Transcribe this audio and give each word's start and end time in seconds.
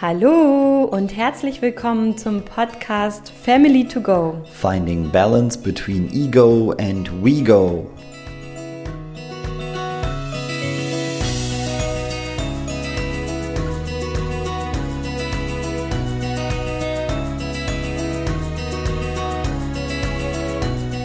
Hallo 0.00 0.84
und 0.84 1.16
herzlich 1.16 1.60
willkommen 1.60 2.16
zum 2.16 2.42
Podcast 2.42 3.32
Family 3.32 3.84
to 3.84 4.00
Go. 4.00 4.40
Finding 4.44 5.10
balance 5.10 5.58
between 5.58 6.08
ego 6.12 6.72
and 6.78 7.10
we 7.20 7.42
go. 7.42 7.84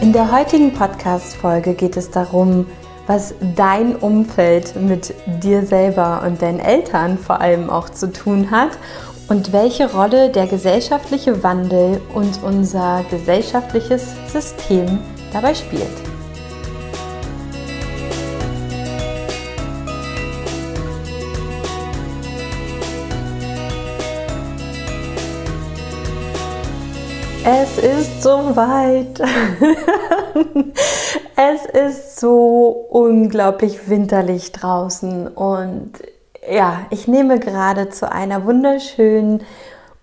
In 0.02 0.12
der 0.12 0.30
heutigen 0.30 0.72
Podcast-Folge 0.72 1.74
geht 1.74 1.96
es 1.96 2.12
darum, 2.12 2.66
was 3.06 3.34
dein 3.56 3.96
Umfeld 3.96 4.76
mit 4.76 5.14
dir 5.42 5.66
selber 5.66 6.22
und 6.26 6.40
deinen 6.40 6.60
Eltern 6.60 7.18
vor 7.18 7.40
allem 7.40 7.70
auch 7.70 7.90
zu 7.90 8.12
tun 8.12 8.50
hat 8.50 8.70
und 9.28 9.52
welche 9.52 9.92
Rolle 9.92 10.30
der 10.30 10.46
gesellschaftliche 10.46 11.42
Wandel 11.42 12.00
und 12.14 12.42
unser 12.42 13.04
gesellschaftliches 13.10 14.14
System 14.28 14.98
dabei 15.32 15.54
spielt. 15.54 16.13
Es 28.24 28.30
ist 28.30 28.32
soweit. 28.32 29.20
es 31.36 31.66
ist 31.66 32.20
so 32.20 32.86
unglaublich 32.88 33.90
winterlich 33.90 34.52
draußen 34.52 35.28
und 35.28 35.92
ja, 36.50 36.86
ich 36.88 37.06
nehme 37.06 37.38
gerade 37.38 37.90
zu 37.90 38.10
einer 38.10 38.46
wunderschönen 38.46 39.42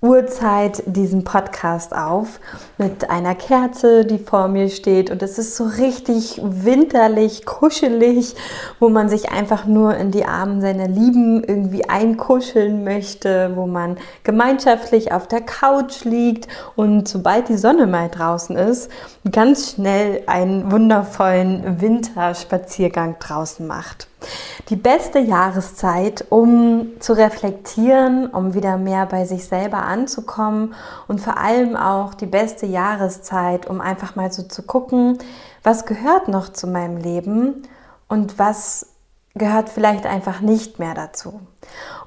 Uhrzeit 0.04 0.82
diesen 0.88 1.24
Podcast 1.24 1.96
auf 1.96 2.40
mit 2.80 3.12
einer 3.12 3.36
Kerze, 3.36 4.04
die 4.04 4.18
vor 4.18 4.48
mir 4.48 4.70
steht 4.70 5.12
und 5.12 5.22
es 5.22 5.38
ist 5.38 5.56
so 5.56 5.66
richtig 5.66 6.42
winterlich, 6.44 7.46
kuschelig, 7.46 8.36
wo 8.80 8.90
man 8.90 9.10
sich 9.10 9.32
einfach 9.32 9.66
nur 9.66 9.96
in 9.96 10.10
die 10.10 10.26
Arme 10.26 10.60
seiner 10.60 10.88
Lieben 10.88 11.44
irgendwie 11.44 11.88
einkuscheln 11.88 12.84
möchte, 12.84 13.52
wo 13.56 13.68
man 13.68 13.98
gemeinschaftlich 14.24 15.12
auf 15.12 15.28
der 15.28 15.42
Couch 15.42 16.04
liegt 16.04 16.48
und 16.76 17.08
sobald 17.08 17.50
die 17.50 17.58
Sonne 17.58 17.86
mal 17.86 18.10
draußen 18.10 18.56
ist, 18.56 18.90
ganz 19.32 19.74
schnell 19.74 20.24
einen 20.26 20.72
wundervollen 20.72 21.80
Winterspaziergang 21.80 23.18
draußen 23.20 23.68
macht. 23.68 24.11
Die 24.70 24.76
beste 24.76 25.20
Jahreszeit, 25.20 26.26
um 26.30 27.00
zu 27.00 27.14
reflektieren, 27.14 28.28
um 28.28 28.54
wieder 28.54 28.78
mehr 28.78 29.06
bei 29.06 29.26
sich 29.26 29.46
selber 29.46 29.84
anzukommen 29.84 30.74
und 31.08 31.20
vor 31.20 31.38
allem 31.38 31.76
auch 31.76 32.14
die 32.14 32.26
beste 32.26 32.66
Jahreszeit, 32.66 33.68
um 33.68 33.82
einfach 33.82 34.16
mal 34.16 34.32
so 34.32 34.44
zu 34.44 34.64
gucken, 34.64 35.18
was 35.64 35.86
gehört 35.86 36.28
noch 36.28 36.50
zu 36.50 36.68
meinem 36.68 36.98
Leben 36.98 37.64
und 38.08 38.40
was 38.40 38.88
gehört 39.36 39.70
vielleicht 39.70 40.06
einfach 40.06 40.42
nicht 40.42 40.80
mehr 40.80 40.94
dazu. 40.94 41.42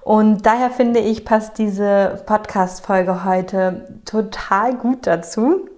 Und 0.03 0.45
daher 0.45 0.71
finde 0.71 1.01
ich, 1.01 1.25
passt 1.25 1.59
diese 1.59 2.23
Podcast-Folge 2.27 3.25
heute 3.25 4.01
total 4.05 4.77
gut 4.77 5.07
dazu. 5.07 5.69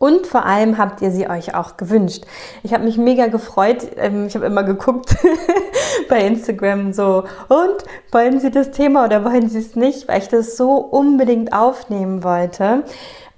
Und 0.00 0.26
vor 0.26 0.46
allem 0.46 0.78
habt 0.78 1.02
ihr 1.02 1.10
sie 1.10 1.28
euch 1.28 1.54
auch 1.54 1.76
gewünscht. 1.76 2.24
Ich 2.62 2.72
habe 2.72 2.84
mich 2.84 2.96
mega 2.96 3.26
gefreut. 3.26 3.86
Ähm, 3.98 4.28
ich 4.28 4.34
habe 4.34 4.46
immer 4.46 4.64
geguckt 4.64 5.14
bei 6.08 6.26
Instagram 6.26 6.94
so, 6.94 7.24
und 7.48 7.76
wollen 8.10 8.40
Sie 8.40 8.50
das 8.50 8.70
Thema 8.70 9.04
oder 9.04 9.26
wollen 9.26 9.50
Sie 9.50 9.58
es 9.58 9.76
nicht? 9.76 10.08
Weil 10.08 10.22
ich 10.22 10.28
das 10.28 10.56
so 10.56 10.76
unbedingt 10.76 11.52
aufnehmen 11.52 12.24
wollte. 12.24 12.84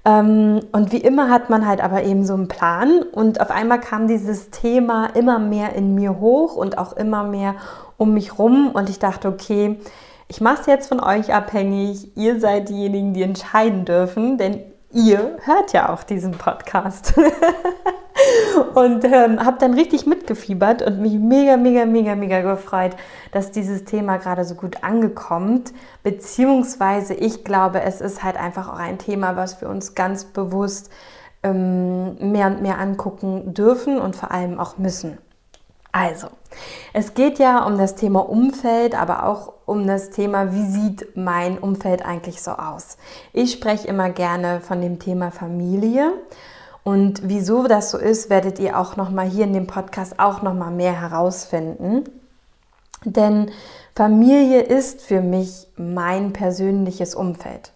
Ähm, 0.05 0.61
und 0.71 0.93
wie 0.93 0.99
immer 0.99 1.29
hat 1.29 1.49
man 1.49 1.67
halt 1.67 1.83
aber 1.83 2.03
eben 2.03 2.25
so 2.25 2.33
einen 2.33 2.47
Plan. 2.47 3.01
Und 3.11 3.41
auf 3.41 3.51
einmal 3.51 3.81
kam 3.81 4.07
dieses 4.07 4.49
Thema 4.49 5.07
immer 5.07 5.39
mehr 5.39 5.75
in 5.75 5.95
mir 5.95 6.21
hoch 6.21 6.55
und 6.55 6.77
auch 6.77 6.93
immer 6.93 7.25
mehr 7.25 7.55
um 7.97 8.13
mich 8.13 8.39
rum. 8.39 8.71
Und 8.73 8.89
ich 8.89 8.99
dachte, 8.99 9.27
okay, 9.27 9.81
ich 10.29 10.39
mache 10.39 10.61
es 10.61 10.67
jetzt 10.67 10.87
von 10.87 11.01
euch 11.01 11.33
abhängig. 11.33 12.15
Ihr 12.15 12.39
seid 12.39 12.69
diejenigen, 12.69 13.13
die 13.13 13.23
entscheiden 13.23 13.83
dürfen, 13.83 14.37
denn 14.37 14.61
ihr 14.93 15.37
hört 15.43 15.73
ja 15.73 15.89
auch 15.89 16.03
diesen 16.03 16.31
Podcast. 16.31 17.13
und 18.75 19.03
ähm, 19.05 19.43
habe 19.43 19.57
dann 19.59 19.73
richtig 19.73 20.05
mitgefiebert 20.05 20.81
und 20.81 21.01
mich 21.01 21.13
mega, 21.13 21.57
mega, 21.57 21.85
mega, 21.85 22.15
mega 22.15 22.41
gefreut, 22.41 22.95
dass 23.31 23.51
dieses 23.51 23.85
Thema 23.85 24.17
gerade 24.17 24.45
so 24.45 24.55
gut 24.55 24.83
angekommt. 24.83 25.73
Beziehungsweise 26.03 27.13
ich 27.13 27.43
glaube, 27.43 27.81
es 27.81 28.01
ist 28.01 28.23
halt 28.23 28.37
einfach 28.37 28.71
auch 28.71 28.79
ein 28.79 28.97
Thema, 28.97 29.35
was 29.35 29.61
wir 29.61 29.69
uns 29.69 29.95
ganz 29.95 30.25
bewusst 30.25 30.91
ähm, 31.41 32.31
mehr 32.31 32.47
und 32.47 32.61
mehr 32.61 32.79
angucken 32.79 33.53
dürfen 33.53 33.99
und 33.99 34.15
vor 34.15 34.31
allem 34.31 34.59
auch 34.59 34.77
müssen. 34.77 35.17
Also, 35.93 36.27
es 36.91 37.13
geht 37.13 37.37
ja 37.37 37.65
um 37.65 37.77
das 37.77 37.93
Thema 37.93 38.27
Umfeld, 38.27 38.99
aber 38.99 39.27
auch 39.27 39.53
um 39.67 39.85
das 39.85 40.09
Thema, 40.09 40.51
wie 40.51 40.65
sieht 40.65 41.15
mein 41.15 41.59
Umfeld 41.59 42.03
eigentlich 42.03 42.41
so 42.41 42.51
aus. 42.51 42.97
Ich 43.31 43.51
spreche 43.51 43.87
immer 43.87 44.09
gerne 44.09 44.59
von 44.59 44.81
dem 44.81 44.97
Thema 44.97 45.29
Familie 45.29 46.13
und 46.83 47.21
wieso 47.29 47.67
das 47.67 47.91
so 47.91 47.99
ist, 47.99 48.31
werdet 48.31 48.57
ihr 48.57 48.79
auch 48.79 48.95
noch 48.95 49.11
mal 49.11 49.27
hier 49.27 49.45
in 49.45 49.53
dem 49.53 49.67
Podcast 49.67 50.19
auch 50.19 50.41
noch 50.41 50.55
mal 50.55 50.71
mehr 50.71 50.99
herausfinden. 50.99 52.05
Denn 53.05 53.51
Familie 53.95 54.61
ist 54.61 55.03
für 55.03 55.21
mich 55.21 55.67
mein 55.77 56.33
persönliches 56.33 57.13
Umfeld. 57.13 57.72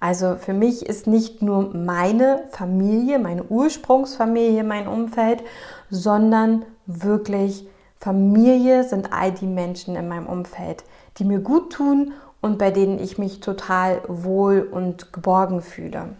Also 0.00 0.36
für 0.36 0.52
mich 0.52 0.86
ist 0.86 1.06
nicht 1.06 1.42
nur 1.42 1.74
meine 1.74 2.44
Familie, 2.52 3.18
meine 3.18 3.44
Ursprungsfamilie 3.44 4.62
mein 4.62 4.86
Umfeld, 4.86 5.42
sondern 5.90 6.64
wirklich 6.86 7.66
Familie 8.00 8.84
sind 8.84 9.12
all 9.12 9.32
die 9.32 9.46
Menschen 9.46 9.96
in 9.96 10.06
meinem 10.06 10.26
Umfeld, 10.26 10.84
die 11.18 11.24
mir 11.24 11.40
gut 11.40 11.72
tun 11.72 12.12
und 12.40 12.58
bei 12.58 12.70
denen 12.70 13.00
ich 13.00 13.18
mich 13.18 13.40
total 13.40 14.02
wohl 14.06 14.68
und 14.70 15.12
geborgen 15.12 15.62
fühle. 15.62 16.10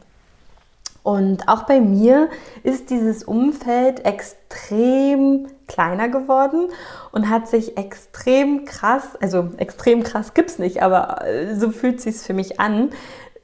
Und 1.04 1.48
auch 1.48 1.62
bei 1.62 1.80
mir 1.80 2.28
ist 2.64 2.90
dieses 2.90 3.22
Umfeld 3.22 4.04
extrem 4.04 5.46
kleiner 5.66 6.08
geworden 6.08 6.68
und 7.12 7.30
hat 7.30 7.48
sich 7.48 7.78
extrem 7.78 8.64
krass, 8.64 9.16
also 9.22 9.50
extrem 9.56 10.02
krass 10.02 10.34
gibt 10.34 10.50
es 10.50 10.58
nicht, 10.58 10.82
aber 10.82 11.24
äh, 11.24 11.54
so 11.54 11.70
fühlt 11.70 12.00
sich 12.00 12.16
für 12.16 12.34
mich 12.34 12.60
an, 12.60 12.90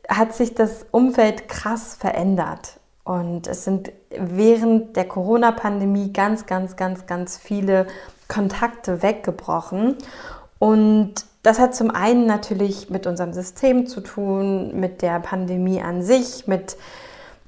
hat 0.09 0.35
sich 0.35 0.55
das 0.55 0.87
Umfeld 0.91 1.49
krass 1.49 1.95
verändert. 1.95 2.79
Und 3.05 3.47
es 3.47 3.65
sind 3.65 3.93
während 4.11 4.97
der 4.97 5.07
Corona-Pandemie 5.07 6.13
ganz, 6.13 6.47
ganz, 6.47 6.77
ganz, 6.77 7.07
ganz 7.07 7.37
viele 7.37 7.87
Kontakte 8.29 9.03
weggebrochen. 9.03 9.97
Und 10.59 11.15
das 11.43 11.59
hat 11.59 11.75
zum 11.75 11.91
einen 11.91 12.27
natürlich 12.27 12.89
mit 12.89 13.07
unserem 13.07 13.35
System 13.35 13.87
zu 13.87 14.01
tun, 14.01 14.81
mit 14.81 15.03
der 15.03 15.21
Pandemie 15.21 15.83
an 15.83 16.03
sich, 16.03 16.47
mit 16.47 16.79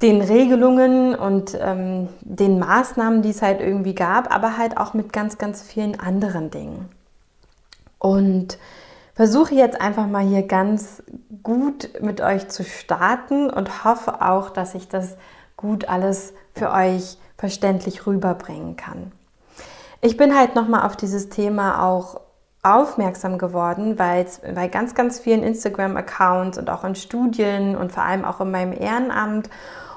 den 0.02 0.20
Regelungen 0.20 1.14
und 1.14 1.56
ähm, 1.58 2.08
den 2.20 2.58
Maßnahmen, 2.58 3.22
die 3.22 3.30
es 3.30 3.40
halt 3.40 3.60
irgendwie 3.60 3.94
gab, 3.94 4.34
aber 4.34 4.58
halt 4.58 4.76
auch 4.76 4.92
mit 4.92 5.14
ganz, 5.14 5.38
ganz 5.38 5.62
vielen 5.62 5.98
anderen 5.98 6.50
Dingen. 6.50 6.90
Und 7.98 8.58
versuche 9.14 9.54
jetzt 9.54 9.80
einfach 9.80 10.06
mal 10.06 10.26
hier 10.26 10.46
ganz 10.46 11.02
gut 11.46 12.02
mit 12.02 12.20
euch 12.20 12.48
zu 12.48 12.64
starten 12.64 13.48
und 13.48 13.84
hoffe 13.84 14.20
auch, 14.20 14.50
dass 14.50 14.74
ich 14.74 14.88
das 14.88 15.16
gut 15.56 15.88
alles 15.88 16.34
für 16.54 16.72
euch 16.72 17.18
verständlich 17.38 18.04
rüberbringen 18.04 18.74
kann. 18.74 19.12
Ich 20.00 20.16
bin 20.16 20.36
halt 20.36 20.56
nochmal 20.56 20.84
auf 20.84 20.96
dieses 20.96 21.28
Thema 21.28 21.86
auch 21.86 22.20
aufmerksam 22.64 23.38
geworden, 23.38 23.96
weil 23.96 24.24
es 24.24 24.40
bei 24.40 24.66
ganz, 24.66 24.96
ganz 24.96 25.20
vielen 25.20 25.44
Instagram-Accounts 25.44 26.58
und 26.58 26.68
auch 26.68 26.82
in 26.82 26.96
Studien 26.96 27.76
und 27.76 27.92
vor 27.92 28.02
allem 28.02 28.24
auch 28.24 28.40
in 28.40 28.50
meinem 28.50 28.72
Ehrenamt 28.72 29.48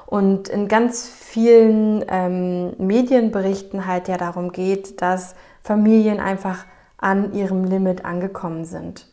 und 0.06 0.50
in 0.50 0.68
ganz 0.68 1.07
vielen 1.10 2.06
ähm, 2.10 2.75
Medienberichten 2.78 3.88
halt 3.88 4.07
ja 4.07 4.18
darum 4.18 4.51
geht, 4.51 5.01
dass 5.01 5.34
Familien 5.63 6.19
einfach 6.19 6.66
an 6.98 7.34
ihrem 7.34 7.63
Limit 7.63 8.06
angekommen 8.06 8.66
sind. 8.66 9.07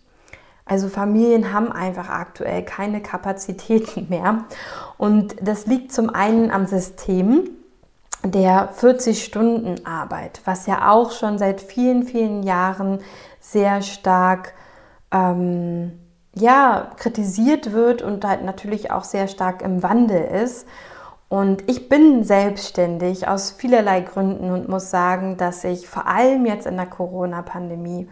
Also 0.67 0.89
Familien 0.89 1.53
haben 1.53 1.71
einfach 1.71 2.09
aktuell 2.09 2.63
keine 2.65 3.01
Kapazitäten 3.01 4.07
mehr. 4.11 4.45
Und 4.99 5.37
das 5.41 5.67
liegt 5.67 5.93
zum 5.93 6.11
einen 6.11 6.51
am 6.51 6.67
System 6.67 7.49
der 8.25 8.75
40-Stunden-Arbeit, 8.75 10.41
was 10.45 10.67
ja 10.67 10.91
auch 10.91 11.13
schon 11.13 11.39
seit 11.39 11.61
vielen, 11.61 12.03
vielen 12.03 12.43
Jahren 12.43 12.99
sehr 13.39 13.83
stark 13.83 14.53
ähm, 15.13 15.93
ja, 16.35 16.91
kritisiert 16.97 17.73
wird 17.73 18.03
und 18.03 18.25
halt 18.25 18.45
natürlich 18.45 18.91
auch 18.91 19.05
sehr 19.05 19.29
stark 19.29 19.63
im 19.63 19.85
Wandel 19.85 20.25
ist. 20.43 20.67
Und 21.29 21.69
ich 21.69 21.89
bin 21.89 22.25
selbstständig 22.25 23.29
aus 23.29 23.53
vielerlei 23.53 24.01
Gründen 24.01 24.51
und 24.51 24.69
muss 24.69 24.91
sagen, 24.91 25.37
dass 25.37 25.65
ich 25.65 25.89
vor 25.89 26.07
allem 26.07 26.47
jetzt 26.47 26.67
in 26.67 26.77
der 26.77 26.87
Corona-Pandemie 26.87 28.09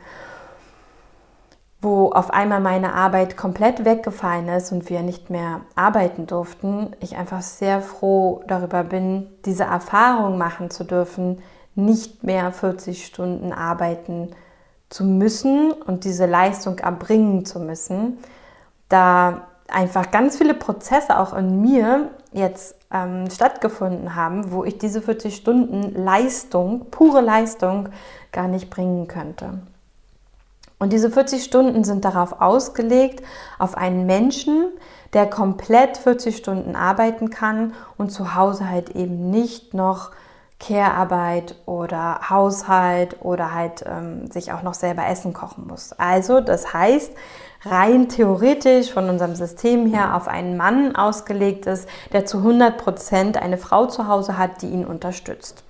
wo 1.85 2.11
auf 2.11 2.33
einmal 2.33 2.61
meine 2.61 2.95
Arbeit 2.95 3.37
komplett 3.37 3.85
weggefallen 3.85 4.49
ist 4.49 4.73
und 4.73 4.89
wir 4.89 5.03
nicht 5.03 5.31
mehr 5.31 5.61
arbeiten 5.75 6.27
durften, 6.27 6.97
ich 7.01 7.17
einfach 7.17 7.43
sehr 7.43 7.83
froh 7.83 8.43
darüber 8.47 8.83
bin, 8.83 9.29
diese 9.45 9.65
Erfahrung 9.65 10.39
machen 10.39 10.71
zu 10.71 10.85
dürfen, 10.85 11.43
nicht 11.75 12.25
mehr 12.25 12.53
40 12.53 13.05
Stunden 13.05 13.53
arbeiten 13.53 14.31
zu 14.89 15.05
müssen 15.05 15.73
und 15.73 16.05
diese 16.05 16.27
Leistung 16.27 16.79
erbringen 16.79 17.45
zu 17.45 17.61
müssen, 17.61 18.19
da 18.89 19.43
einfach 19.69 20.11
ganz 20.11 20.39
viele 20.39 20.55
Prozesse 20.55 21.19
auch 21.19 21.35
in 21.35 21.61
mir 21.61 22.11
jetzt 22.33 22.77
ähm, 22.93 23.29
stattgefunden 23.31 24.15
haben, 24.15 24.53
wo 24.53 24.65
ich 24.65 24.79
diese 24.79 25.03
40 25.03 25.37
Stunden 25.37 25.95
Leistung, 26.03 26.87
pure 26.91 27.21
Leistung, 27.21 27.89
gar 28.33 28.49
nicht 28.49 28.71
bringen 28.71 29.09
könnte. 29.09 29.59
Und 30.85 30.93
diese 30.93 31.11
40 31.11 31.43
Stunden 31.43 31.83
sind 31.83 32.05
darauf 32.05 32.43
ausgelegt, 32.43 33.25
auf 33.59 33.75
einen 33.75 34.05
Menschen, 34.05 34.67
der 35.15 35.25
komplett 35.31 35.97
40 35.97 36.37
Stunden 36.37 36.77
arbeiten 36.77 37.31
kann 37.31 37.73
und 37.97 38.11
zu 38.11 38.35
Hause 38.35 38.69
halt 38.69 38.91
eben 38.91 39.31
nicht 39.31 39.73
noch 39.73 40.11
Care-Arbeit 40.61 41.57
oder 41.65 42.29
Haushalt 42.29 43.17
oder 43.23 43.55
halt 43.55 43.83
ähm, 43.87 44.31
sich 44.31 44.53
auch 44.53 44.63
noch 44.63 44.75
selber 44.75 45.07
Essen 45.07 45.33
kochen 45.33 45.67
muss. 45.67 45.95
Also 45.95 46.43
das 46.43 46.75
heißt, 46.75 47.13
rein 47.65 48.11
theoretisch 48.11 48.93
von 48.93 49.09
unserem 49.09 49.37
System 49.37 49.87
her 49.87 50.15
auf 50.15 50.29
einen 50.29 50.59
Mann 50.59 50.95
ausgelegt 50.97 51.65
ist, 51.65 51.89
der 52.13 52.27
zu 52.27 52.37
100 52.37 52.77
Prozent 52.77 53.39
eine 53.39 53.57
Frau 53.57 53.87
zu 53.87 54.07
Hause 54.07 54.37
hat, 54.37 54.61
die 54.61 54.69
ihn 54.69 54.85
unterstützt, 54.85 55.65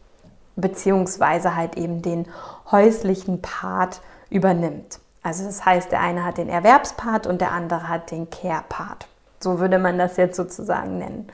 beziehungsweise 0.56 1.54
halt 1.54 1.76
eben 1.76 2.02
den 2.02 2.26
häuslichen 2.72 3.40
Part 3.42 4.00
übernimmt. 4.28 4.98
Also 5.24 5.44
das 5.44 5.64
heißt, 5.64 5.90
der 5.90 6.00
eine 6.00 6.24
hat 6.24 6.38
den 6.38 6.50
Erwerbspart 6.50 7.26
und 7.26 7.40
der 7.40 7.50
andere 7.50 7.88
hat 7.88 8.10
den 8.10 8.28
Care-Part. 8.28 9.08
So 9.40 9.58
würde 9.58 9.78
man 9.78 9.98
das 9.98 10.18
jetzt 10.18 10.36
sozusagen 10.36 10.98
nennen. 10.98 11.28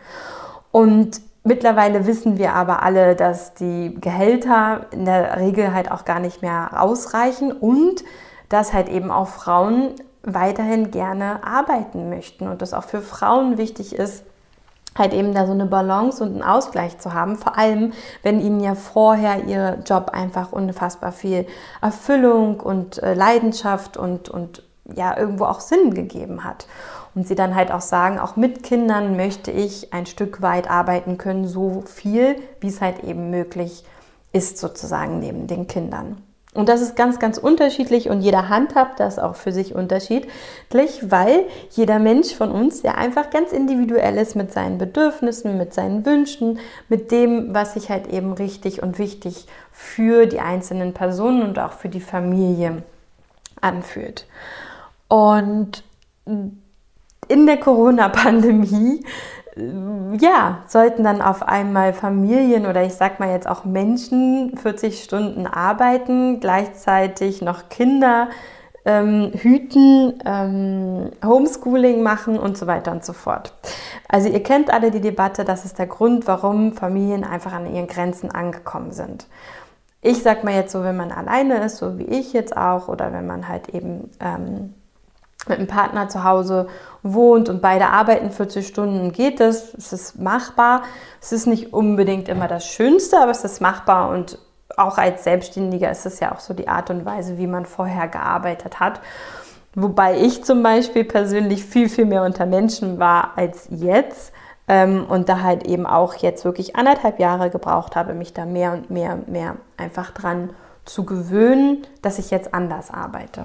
Und 0.71 1.21
mittlerweile 1.43 2.07
wissen 2.07 2.39
wir 2.39 2.55
aber 2.55 2.85
alle, 2.85 3.17
dass 3.17 3.55
die 3.55 3.97
Gehälter 4.01 4.87
in 4.93 5.05
der 5.05 5.39
Regel 5.39 5.75
halt 5.75 5.91
auch 5.91 6.05
gar 6.05 6.21
nicht 6.21 6.41
mehr 6.41 6.81
ausreichen 6.81 7.51
und 7.51 8.05
dass 8.49 8.73
halt 8.73 8.89
eben 8.89 9.11
auch 9.11 9.29
Frauen 9.29 9.95
weiterhin 10.23 10.93
gerne 10.93 11.45
arbeiten 11.45 12.11
möchten 12.11 12.47
und 12.47 12.63
das 12.63 12.75
auch 12.75 12.85
für 12.85 13.01
Frauen 13.01 13.59
wichtig 13.59 13.95
ist, 13.95 14.25
halt 14.97 15.15
eben 15.15 15.35
da 15.35 15.47
so 15.47 15.53
eine 15.53 15.67
Balance 15.67 16.23
und 16.23 16.33
einen 16.33 16.43
Ausgleich 16.43 16.99
zu 16.99 17.15
haben, 17.15 17.37
vor 17.37 17.57
allem 17.57 17.93
wenn 18.23 18.41
ihnen 18.41 18.61
ja 18.61 18.75
vorher 18.75 19.45
ihr 19.45 19.79
Job 19.87 20.11
einfach 20.13 20.53
unfassbar 20.53 21.13
viel 21.13 21.47
Erfüllung 21.81 22.61
und 22.61 23.03
äh, 23.03 23.15
Leidenschaft 23.15 23.97
und, 23.97 24.29
und 24.29 24.63
ja 24.95 25.17
irgendwo 25.17 25.45
auch 25.45 25.61
Sinn 25.61 25.95
gegeben 25.95 26.45
hat. 26.45 26.67
Und 27.15 27.27
sie 27.27 27.35
dann 27.35 27.57
halt 27.57 27.73
auch 27.73 27.81
sagen, 27.81 28.19
auch 28.21 28.37
mit 28.37 28.63
Kindern 28.63 29.17
möchte 29.17 29.51
ich 29.51 29.93
ein 29.93 30.07
Stück 30.07 30.43
weit 30.43 30.71
arbeiten 30.71 31.19
können, 31.19 31.47
so 31.47 31.83
viel, 31.85 32.37
wie 32.61 32.69
es 32.69 32.81
halt 32.81 33.03
eben 33.03 33.31
möglich 33.31 33.85
ist, 34.33 34.59
sozusagen 34.59 35.19
neben 35.19 35.49
den 35.49 35.67
Kindern. 35.67 36.23
Und 36.53 36.69
das 36.69 36.81
ist 36.81 36.97
ganz, 36.97 37.21
ganz 37.21 37.39
unterschiedlich 37.39 38.09
und 38.11 38.23
jeder 38.23 38.49
handhabt 38.49 38.99
das 38.99 39.21
auch 39.21 39.37
für 39.37 39.53
sich 39.53 39.77
unterschiedlich, 39.77 40.29
weil 41.09 41.45
jeder 41.71 42.01
Mensch 42.01 42.35
von 42.35 42.51
uns 42.51 42.83
ja 42.83 42.97
einfach 42.97 43.31
ganz 43.31 43.53
individuell 43.53 44.17
ist 44.17 44.35
mit 44.35 44.53
seinen 44.53 44.77
Bedürfnissen, 44.77 45.57
mit 45.57 45.73
seinen 45.73 46.05
Wünschen, 46.05 46.59
mit 46.89 47.13
dem, 47.13 47.55
was 47.55 47.75
sich 47.75 47.89
halt 47.89 48.09
eben 48.09 48.33
richtig 48.33 48.83
und 48.83 48.99
wichtig 48.99 49.47
für 49.71 50.27
die 50.27 50.41
einzelnen 50.41 50.93
Personen 50.93 51.43
und 51.43 51.57
auch 51.61 51.73
für 51.73 51.89
die 51.89 52.01
Familie 52.01 52.83
anfühlt. 53.61 54.27
Und 55.07 55.85
in 57.29 57.47
der 57.47 57.59
Corona-Pandemie 57.59 59.05
ja, 60.19 60.63
sollten 60.67 61.05
dann 61.05 61.23
auf 61.23 61.43
einmal 61.43 61.93
Familien 61.93 62.67
oder 62.67 62.85
ich 62.85 62.95
sag 62.95 63.21
mal 63.21 63.31
jetzt 63.31 63.49
auch 63.49 63.65
Menschen 63.65 64.57
40 64.57 65.03
Stunden 65.03 65.47
arbeiten, 65.47 66.41
gleichzeitig 66.41 67.43
noch 67.43 67.69
Kinder 67.69 68.29
ähm, 68.85 69.33
hüten, 69.35 70.21
ähm, 70.25 71.11
Homeschooling 71.25 72.03
machen 72.03 72.39
und 72.39 72.57
so 72.57 72.67
weiter 72.67 72.93
und 72.93 73.05
so 73.05 73.13
fort. 73.13 73.53
Also 74.09 74.29
ihr 74.29 74.43
kennt 74.43 74.73
alle 74.73 74.91
die 74.91 75.01
Debatte, 75.01 75.45
das 75.45 75.65
ist 75.65 75.79
der 75.79 75.87
Grund, 75.87 76.27
warum 76.27 76.73
Familien 76.73 77.25
einfach 77.25 77.53
an 77.53 77.73
ihren 77.73 77.87
Grenzen 77.87 78.31
angekommen 78.31 78.93
sind. 78.93 79.27
Ich 80.03 80.23
sag 80.23 80.45
mal 80.45 80.55
jetzt 80.55 80.73
so, 80.73 80.83
wenn 80.83 80.97
man 80.97 81.13
alleine 81.13 81.63
ist, 81.63 81.77
so 81.77 81.99
wie 81.99 82.05
ich 82.05 82.33
jetzt 82.33 82.57
auch, 82.57 82.89
oder 82.89 83.13
wenn 83.13 83.27
man 83.27 83.49
halt 83.49 83.69
eben 83.69 84.11
ähm, 84.19 84.75
mit 85.49 85.59
einem 85.59 85.69
Partner 85.69 86.09
zu 86.09 86.25
Hause 86.25 86.69
wohnt 87.03 87.49
und 87.49 87.63
beide 87.63 87.89
arbeiten 87.89 88.31
40 88.31 88.67
Stunden, 88.67 89.13
geht 89.13 89.41
es. 89.41 89.75
Es 89.75 89.93
ist 89.93 90.21
machbar. 90.21 90.83
Es 91.21 91.33
ist 91.33 91.47
nicht 91.47 91.73
unbedingt 91.73 92.29
immer 92.29 92.49
das 92.49 92.67
Schönste, 92.67 93.19
aber 93.19 93.31
es 93.31 93.45
ist 93.45 93.61
machbar 93.61 94.11
und 94.11 94.39
auch 94.77 94.99
als 94.99 95.25
Selbstständiger 95.25 95.91
ist 95.91 96.07
es 96.07 96.21
ja 96.21 96.33
auch 96.33 96.41
so 96.41 96.55
die 96.55 96.69
Art 96.69 96.91
und 96.91 97.05
Weise, 97.05 97.39
wie 97.39 97.47
man 97.47 97.67
vorher 97.67 98.09
gearbeitet 98.09 98.81
hat. 98.81 99.01
Wobei 99.75 100.19
ich 100.19 100.45
zum 100.45 100.63
Beispiel 100.63 101.05
persönlich 101.05 101.65
viel, 101.65 101.89
viel 101.89 102.07
mehr 102.07 102.25
unter 102.25 102.47
Menschen 102.47 102.99
war 102.99 103.33
als 103.37 103.69
jetzt 103.71 104.33
ähm, 104.67 105.07
und 105.09 105.29
da 105.29 105.43
halt 105.43 105.65
eben 105.65 105.87
auch 105.87 106.15
jetzt 106.15 106.45
wirklich 106.45 106.77
anderthalb 106.77 107.21
Jahre 107.21 107.51
gebraucht 107.51 107.95
habe, 107.95 108.15
mich 108.15 108.33
da 108.33 108.47
mehr 108.47 108.73
und 108.73 108.91
mehr 108.91 109.13
und 109.13 109.29
mehr 109.29 109.57
einfach 109.77 110.11
dran 110.11 110.51
zu 110.85 111.05
gewöhnen, 111.05 111.87
dass 112.03 112.19
ich 112.19 112.31
jetzt 112.31 112.53
anders 112.53 112.91
arbeite. 112.91 113.45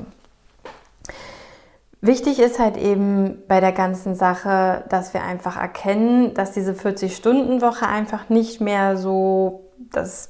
Wichtig 2.06 2.38
ist 2.38 2.60
halt 2.60 2.78
eben 2.78 3.42
bei 3.48 3.60
der 3.60 3.72
ganzen 3.72 4.13
Sache, 4.13 4.84
dass 4.90 5.16
wir 5.16 5.24
einfach 5.24 5.57
erkennen, 5.60 6.36
dass 6.36 6.52
diese 6.52 6.74
40-Stunden-Woche 6.74 7.88
einfach 7.88 8.30
nicht 8.30 8.62
mehr 8.62 8.96
so 8.96 9.72
das 9.92 10.30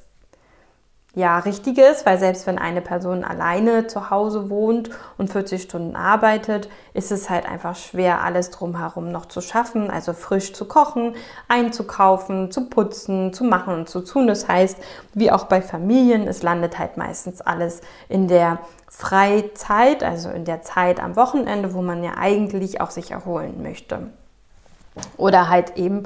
ja, 1.15 1.39
Richtige 1.39 1.81
ist, 1.83 2.05
weil 2.05 2.17
selbst 2.17 2.47
wenn 2.47 2.59
eine 2.59 2.81
Person 2.81 3.25
alleine 3.25 3.87
zu 3.87 4.09
Hause 4.09 4.49
wohnt 4.49 4.89
und 5.17 5.29
40 5.29 5.63
Stunden 5.63 5.97
arbeitet, 5.97 6.69
ist 6.93 7.11
es 7.11 7.29
halt 7.29 7.45
einfach 7.45 7.75
schwer, 7.75 8.21
alles 8.21 8.51
drumherum 8.51 9.11
noch 9.11 9.25
zu 9.25 9.41
schaffen, 9.41 9.89
also 9.89 10.13
frisch 10.13 10.53
zu 10.53 10.65
kochen, 10.65 11.15
einzukaufen, 11.49 12.51
zu 12.51 12.69
putzen, 12.69 13.33
zu 13.33 13.43
machen 13.43 13.73
und 13.73 13.89
zu 13.89 13.99
tun. 13.99 14.27
Das 14.27 14.47
heißt, 14.47 14.77
wie 15.13 15.29
auch 15.31 15.45
bei 15.45 15.61
Familien, 15.61 16.25
es 16.25 16.41
landet 16.41 16.79
halt 16.79 16.95
meistens 16.95 17.41
alles 17.41 17.81
in 18.07 18.29
der 18.29 18.59
Freizeit, 18.97 20.03
also 20.03 20.29
in 20.29 20.45
der 20.45 20.61
Zeit 20.61 21.01
am 21.01 21.17
Wochenende, 21.17 21.73
wo 21.73 21.81
man 21.81 22.01
ja 22.01 22.13
eigentlich 22.17 22.79
auch 22.79 22.91
sich 22.91 23.11
erholen 23.11 23.61
möchte. 23.61 24.07
Oder 25.17 25.49
halt 25.49 25.75
eben 25.75 26.03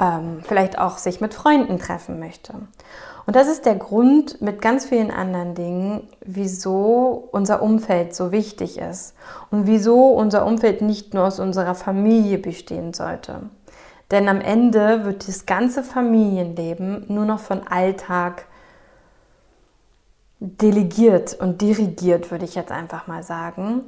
ähm, 0.00 0.40
vielleicht 0.44 0.78
auch 0.78 0.98
sich 0.98 1.20
mit 1.20 1.34
Freunden 1.34 1.80
treffen 1.80 2.20
möchte. 2.20 2.54
Und 3.26 3.34
das 3.34 3.48
ist 3.48 3.66
der 3.66 3.74
Grund 3.74 4.40
mit 4.40 4.62
ganz 4.62 4.84
vielen 4.84 5.10
anderen 5.10 5.56
Dingen, 5.56 6.08
wieso 6.24 7.28
unser 7.32 7.60
Umfeld 7.60 8.14
so 8.14 8.30
wichtig 8.30 8.78
ist 8.78 9.14
und 9.50 9.66
wieso 9.66 10.10
unser 10.10 10.46
Umfeld 10.46 10.80
nicht 10.80 11.14
nur 11.14 11.24
aus 11.24 11.40
unserer 11.40 11.74
Familie 11.74 12.38
bestehen 12.38 12.94
sollte. 12.94 13.42
Denn 14.12 14.28
am 14.28 14.40
Ende 14.40 15.04
wird 15.04 15.26
das 15.26 15.44
ganze 15.44 15.82
Familienleben 15.82 17.06
nur 17.08 17.24
noch 17.24 17.40
von 17.40 17.66
Alltag 17.66 18.46
delegiert 20.42 21.34
und 21.34 21.60
dirigiert, 21.60 22.30
würde 22.30 22.44
ich 22.44 22.54
jetzt 22.56 22.72
einfach 22.72 23.06
mal 23.06 23.22
sagen. 23.22 23.82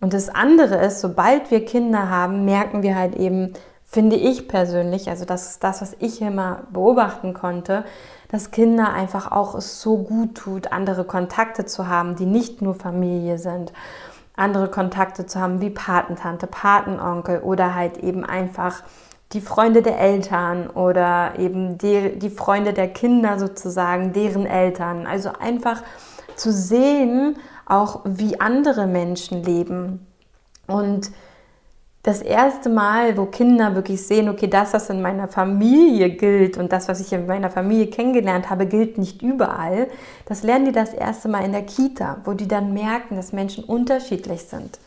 Und 0.00 0.14
das 0.14 0.28
andere 0.28 0.84
ist, 0.84 1.00
sobald 1.00 1.50
wir 1.52 1.64
Kinder 1.64 2.10
haben, 2.10 2.44
merken 2.44 2.82
wir 2.82 2.96
halt 2.96 3.14
eben, 3.14 3.52
finde 3.84 4.16
ich 4.16 4.48
persönlich, 4.48 5.08
also 5.08 5.24
das 5.24 5.50
ist 5.50 5.62
das, 5.62 5.80
was 5.80 5.94
ich 6.00 6.20
immer 6.20 6.64
beobachten 6.72 7.34
konnte, 7.34 7.84
dass 8.28 8.50
Kinder 8.50 8.92
einfach 8.92 9.30
auch 9.30 9.54
es 9.54 9.80
so 9.80 9.98
gut 9.98 10.34
tut, 10.34 10.72
andere 10.72 11.04
Kontakte 11.04 11.66
zu 11.66 11.86
haben, 11.86 12.16
die 12.16 12.26
nicht 12.26 12.62
nur 12.62 12.74
Familie 12.74 13.38
sind. 13.38 13.72
Andere 14.34 14.68
Kontakte 14.68 15.26
zu 15.26 15.38
haben 15.38 15.60
wie 15.60 15.70
Patentante, 15.70 16.46
Patenonkel 16.48 17.40
oder 17.40 17.74
halt 17.74 17.98
eben 17.98 18.24
einfach 18.24 18.82
die 19.32 19.40
Freunde 19.40 19.82
der 19.82 19.98
Eltern 19.98 20.68
oder 20.68 21.34
eben 21.38 21.78
die, 21.78 22.18
die 22.18 22.30
Freunde 22.30 22.72
der 22.72 22.88
Kinder 22.88 23.38
sozusagen, 23.38 24.12
deren 24.12 24.46
Eltern. 24.46 25.06
Also 25.06 25.30
einfach 25.38 25.82
zu 26.36 26.52
sehen, 26.52 27.36
auch 27.66 28.00
wie 28.04 28.40
andere 28.40 28.86
Menschen 28.86 29.42
leben. 29.42 30.06
Und 30.66 31.10
das 32.02 32.20
erste 32.20 32.68
Mal, 32.68 33.16
wo 33.16 33.26
Kinder 33.26 33.76
wirklich 33.76 34.04
sehen, 34.04 34.28
okay, 34.28 34.48
das, 34.48 34.74
was 34.74 34.90
in 34.90 35.02
meiner 35.02 35.28
Familie 35.28 36.10
gilt 36.10 36.58
und 36.58 36.72
das, 36.72 36.88
was 36.88 37.00
ich 37.00 37.12
in 37.12 37.26
meiner 37.26 37.50
Familie 37.50 37.86
kennengelernt 37.86 38.50
habe, 38.50 38.66
gilt 38.66 38.98
nicht 38.98 39.22
überall, 39.22 39.86
das 40.26 40.42
lernen 40.42 40.64
die 40.64 40.72
das 40.72 40.92
erste 40.92 41.28
Mal 41.28 41.44
in 41.44 41.52
der 41.52 41.62
Kita, 41.62 42.18
wo 42.24 42.32
die 42.32 42.48
dann 42.48 42.72
merken, 42.72 43.14
dass 43.14 43.32
Menschen 43.32 43.62
unterschiedlich 43.62 44.42
sind. 44.42 44.80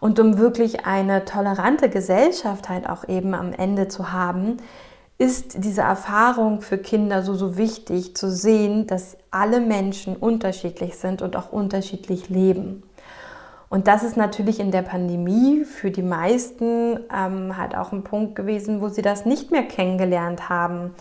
Und 0.00 0.20
um 0.20 0.38
wirklich 0.38 0.86
eine 0.86 1.24
tolerante 1.24 1.88
Gesellschaft 1.88 2.68
halt 2.68 2.88
auch 2.88 3.08
eben 3.08 3.34
am 3.34 3.52
Ende 3.52 3.88
zu 3.88 4.12
haben, 4.12 4.58
ist 5.18 5.64
diese 5.64 5.80
Erfahrung 5.80 6.60
für 6.60 6.76
Kinder 6.76 7.22
so, 7.22 7.34
so 7.34 7.56
wichtig 7.56 8.14
zu 8.16 8.30
sehen, 8.30 8.86
dass 8.86 9.16
alle 9.30 9.60
Menschen 9.60 10.14
unterschiedlich 10.14 10.96
sind 10.96 11.22
und 11.22 11.36
auch 11.36 11.52
unterschiedlich 11.52 12.28
leben. 12.28 12.82
Und 13.68 13.88
das 13.88 14.02
ist 14.02 14.16
natürlich 14.16 14.60
in 14.60 14.70
der 14.70 14.82
Pandemie 14.82 15.64
für 15.64 15.90
die 15.90 16.02
meisten 16.02 17.00
ähm, 17.12 17.56
halt 17.56 17.74
auch 17.74 17.92
ein 17.92 18.04
Punkt 18.04 18.36
gewesen, 18.36 18.80
wo 18.80 18.88
sie 18.88 19.02
das 19.02 19.24
nicht 19.24 19.50
mehr 19.50 19.64
kennengelernt 19.64 20.48
haben 20.48 20.94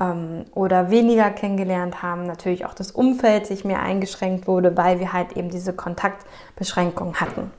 ähm, 0.00 0.44
oder 0.54 0.90
weniger 0.90 1.30
kennengelernt 1.30 2.02
haben. 2.02 2.24
Natürlich 2.24 2.66
auch 2.66 2.74
das 2.74 2.90
Umfeld 2.90 3.46
sich 3.46 3.64
mehr 3.64 3.80
eingeschränkt 3.80 4.48
wurde, 4.48 4.76
weil 4.76 4.98
wir 4.98 5.12
halt 5.12 5.36
eben 5.36 5.50
diese 5.50 5.72
Kontaktbeschränkungen 5.72 7.20
hatten. 7.20 7.52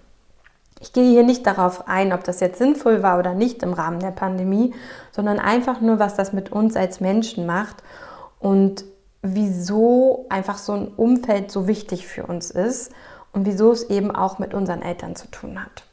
Ich 0.81 0.93
gehe 0.93 1.09
hier 1.09 1.23
nicht 1.23 1.45
darauf 1.45 1.87
ein, 1.87 2.11
ob 2.11 2.23
das 2.23 2.39
jetzt 2.39 2.57
sinnvoll 2.57 3.03
war 3.03 3.19
oder 3.19 3.35
nicht 3.35 3.61
im 3.61 3.73
Rahmen 3.73 3.99
der 3.99 4.09
Pandemie, 4.11 4.73
sondern 5.11 5.39
einfach 5.39 5.79
nur, 5.79 5.99
was 5.99 6.15
das 6.15 6.33
mit 6.33 6.51
uns 6.51 6.75
als 6.75 6.99
Menschen 6.99 7.45
macht 7.45 7.83
und 8.39 8.83
wieso 9.21 10.25
einfach 10.29 10.57
so 10.57 10.73
ein 10.73 10.87
Umfeld 10.87 11.51
so 11.51 11.67
wichtig 11.67 12.07
für 12.07 12.25
uns 12.25 12.49
ist 12.49 12.91
und 13.31 13.45
wieso 13.45 13.71
es 13.71 13.83
eben 13.91 14.09
auch 14.09 14.39
mit 14.39 14.55
unseren 14.55 14.81
Eltern 14.81 15.15
zu 15.15 15.29
tun 15.29 15.63
hat. 15.63 15.83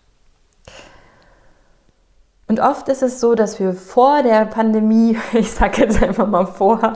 Und 2.46 2.60
oft 2.60 2.88
ist 2.88 3.02
es 3.02 3.20
so, 3.20 3.34
dass 3.34 3.60
wir 3.60 3.74
vor 3.74 4.22
der 4.22 4.46
Pandemie, 4.46 5.18
ich 5.34 5.52
sage 5.52 5.82
jetzt 5.82 6.02
einfach 6.02 6.26
mal 6.26 6.46
vor, 6.46 6.94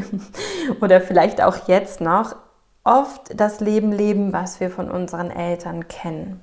oder 0.80 1.02
vielleicht 1.02 1.42
auch 1.42 1.68
jetzt 1.68 2.00
noch, 2.00 2.36
oft 2.84 3.38
das 3.38 3.60
Leben 3.60 3.92
leben, 3.92 4.32
was 4.32 4.60
wir 4.60 4.70
von 4.70 4.90
unseren 4.90 5.30
Eltern 5.30 5.88
kennen. 5.88 6.40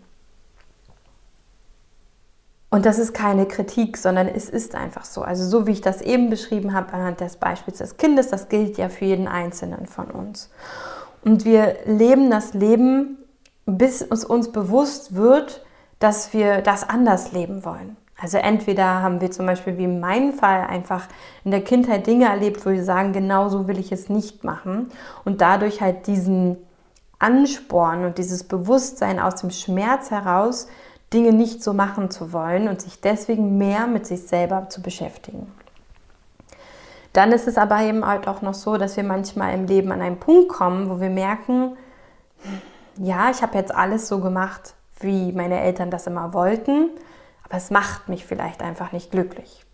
Und 2.76 2.86
das 2.86 3.00
ist 3.00 3.14
keine 3.14 3.46
Kritik, 3.46 3.96
sondern 3.96 4.28
es 4.28 4.50
ist 4.50 4.76
einfach 4.76 5.06
so. 5.06 5.22
Also 5.22 5.48
so 5.48 5.66
wie 5.66 5.72
ich 5.72 5.80
das 5.80 6.02
eben 6.02 6.30
beschrieben 6.30 6.74
habe 6.74 6.92
anhand 6.92 7.22
des 7.22 7.38
Beispiels 7.38 7.78
des 7.78 7.96
Kindes, 7.96 8.28
das 8.28 8.50
gilt 8.50 8.78
ja 8.78 8.90
für 8.90 9.06
jeden 9.06 9.30
Einzelnen 9.30 9.86
von 9.86 10.08
uns. 10.12 10.52
Und 11.24 11.46
wir 11.46 11.78
leben 11.86 12.30
das 12.30 12.54
Leben, 12.54 13.18
bis 13.66 14.02
es 14.02 14.26
uns 14.26 14.52
bewusst 14.52 15.16
wird, 15.16 15.66
dass 16.00 16.34
wir 16.34 16.62
das 16.62 16.84
anders 16.84 17.32
leben 17.32 17.64
wollen. 17.64 17.96
Also 18.20 18.40
entweder 18.40 19.02
haben 19.02 19.22
wir 19.22 19.32
zum 19.32 19.46
Beispiel 19.46 19.78
wie 19.78 19.86
in 19.86 20.02
meinem 20.02 20.34
Fall 20.34 20.68
einfach 20.68 21.08
in 21.46 21.52
der 21.52 21.64
Kindheit 21.64 22.06
Dinge 22.08 22.26
erlebt, 22.26 22.66
wo 22.66 22.72
wir 22.72 22.84
sagen, 22.84 23.14
genau 23.14 23.48
so 23.48 23.70
will 23.70 23.80
ich 23.80 23.94
es 23.94 24.10
nicht 24.10 24.44
machen 24.44 24.92
und 25.24 25.40
dadurch 25.40 25.80
halt 25.80 26.08
diesen 26.08 26.58
Ansporn 27.20 28.04
und 28.04 28.18
dieses 28.18 28.44
Bewusstsein 28.44 29.22
aus 29.22 29.36
dem 29.36 29.52
Schmerz 29.52 30.12
heraus 30.12 30.68
Dinge 31.14 31.34
nicht 31.34 31.64
so 31.64 31.74
machen 31.74 32.12
zu 32.12 32.34
wollen 32.34 32.68
und 32.68 32.82
sich 32.82 33.02
deswegen 33.02 33.58
mehr 33.58 33.88
mit 33.88 34.06
sich 34.06 34.24
selber 34.28 34.70
zu 34.70 34.82
beschäftigen. 34.82 35.52
Dann 37.14 37.32
ist 37.32 37.48
es 37.48 37.58
aber 37.58 37.82
eben 37.82 38.06
halt 38.06 38.28
auch 38.28 38.42
noch 38.42 38.54
so, 38.54 38.78
dass 38.78 38.98
wir 38.98 39.04
manchmal 39.04 39.54
im 39.54 39.68
Leben 39.68 39.92
an 39.92 40.02
einen 40.02 40.20
Punkt 40.20 40.50
kommen, 40.50 40.90
wo 40.90 41.00
wir 41.00 41.10
merken, 41.10 41.78
ja, 42.98 43.30
ich 43.30 43.42
habe 43.42 43.58
jetzt 43.58 43.74
alles 43.74 44.08
so 44.08 44.20
gemacht, 44.20 44.74
wie 45.00 45.32
meine 45.32 45.62
Eltern 45.62 45.92
das 45.92 46.08
immer 46.08 46.34
wollten, 46.34 46.90
aber 47.44 47.56
es 47.56 47.72
macht 47.72 48.10
mich 48.10 48.26
vielleicht 48.26 48.62
einfach 48.62 48.92
nicht 48.92 49.12
glücklich. 49.12 49.66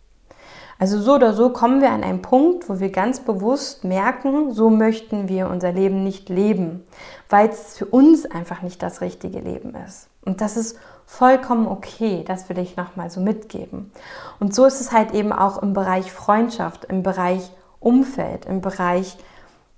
Also 0.77 0.99
so 0.99 1.13
oder 1.13 1.33
so 1.33 1.51
kommen 1.51 1.79
wir 1.81 1.91
an 1.91 2.03
einen 2.03 2.23
Punkt, 2.23 2.67
wo 2.67 2.79
wir 2.79 2.91
ganz 2.91 3.19
bewusst 3.19 3.83
merken, 3.83 4.51
so 4.51 4.71
möchten 4.71 5.29
wir 5.29 5.47
unser 5.47 5.71
Leben 5.71 6.03
nicht 6.03 6.27
leben, 6.29 6.83
weil 7.29 7.49
es 7.49 7.77
für 7.77 7.85
uns 7.85 8.25
einfach 8.25 8.63
nicht 8.63 8.81
das 8.81 9.01
richtige 9.01 9.39
Leben 9.39 9.75
ist. 9.75 10.09
Und 10.25 10.41
das 10.41 10.57
ist 10.57 10.77
vollkommen 11.11 11.67
okay, 11.67 12.23
das 12.25 12.47
will 12.47 12.57
ich 12.57 12.77
nochmal 12.77 13.09
so 13.09 13.19
mitgeben. 13.19 13.91
Und 14.39 14.55
so 14.55 14.65
ist 14.65 14.79
es 14.79 14.93
halt 14.93 15.13
eben 15.13 15.33
auch 15.33 15.61
im 15.61 15.73
Bereich 15.73 16.09
Freundschaft, 16.09 16.85
im 16.85 17.03
Bereich 17.03 17.51
Umfeld, 17.81 18.45
im 18.45 18.61
Bereich, 18.61 19.17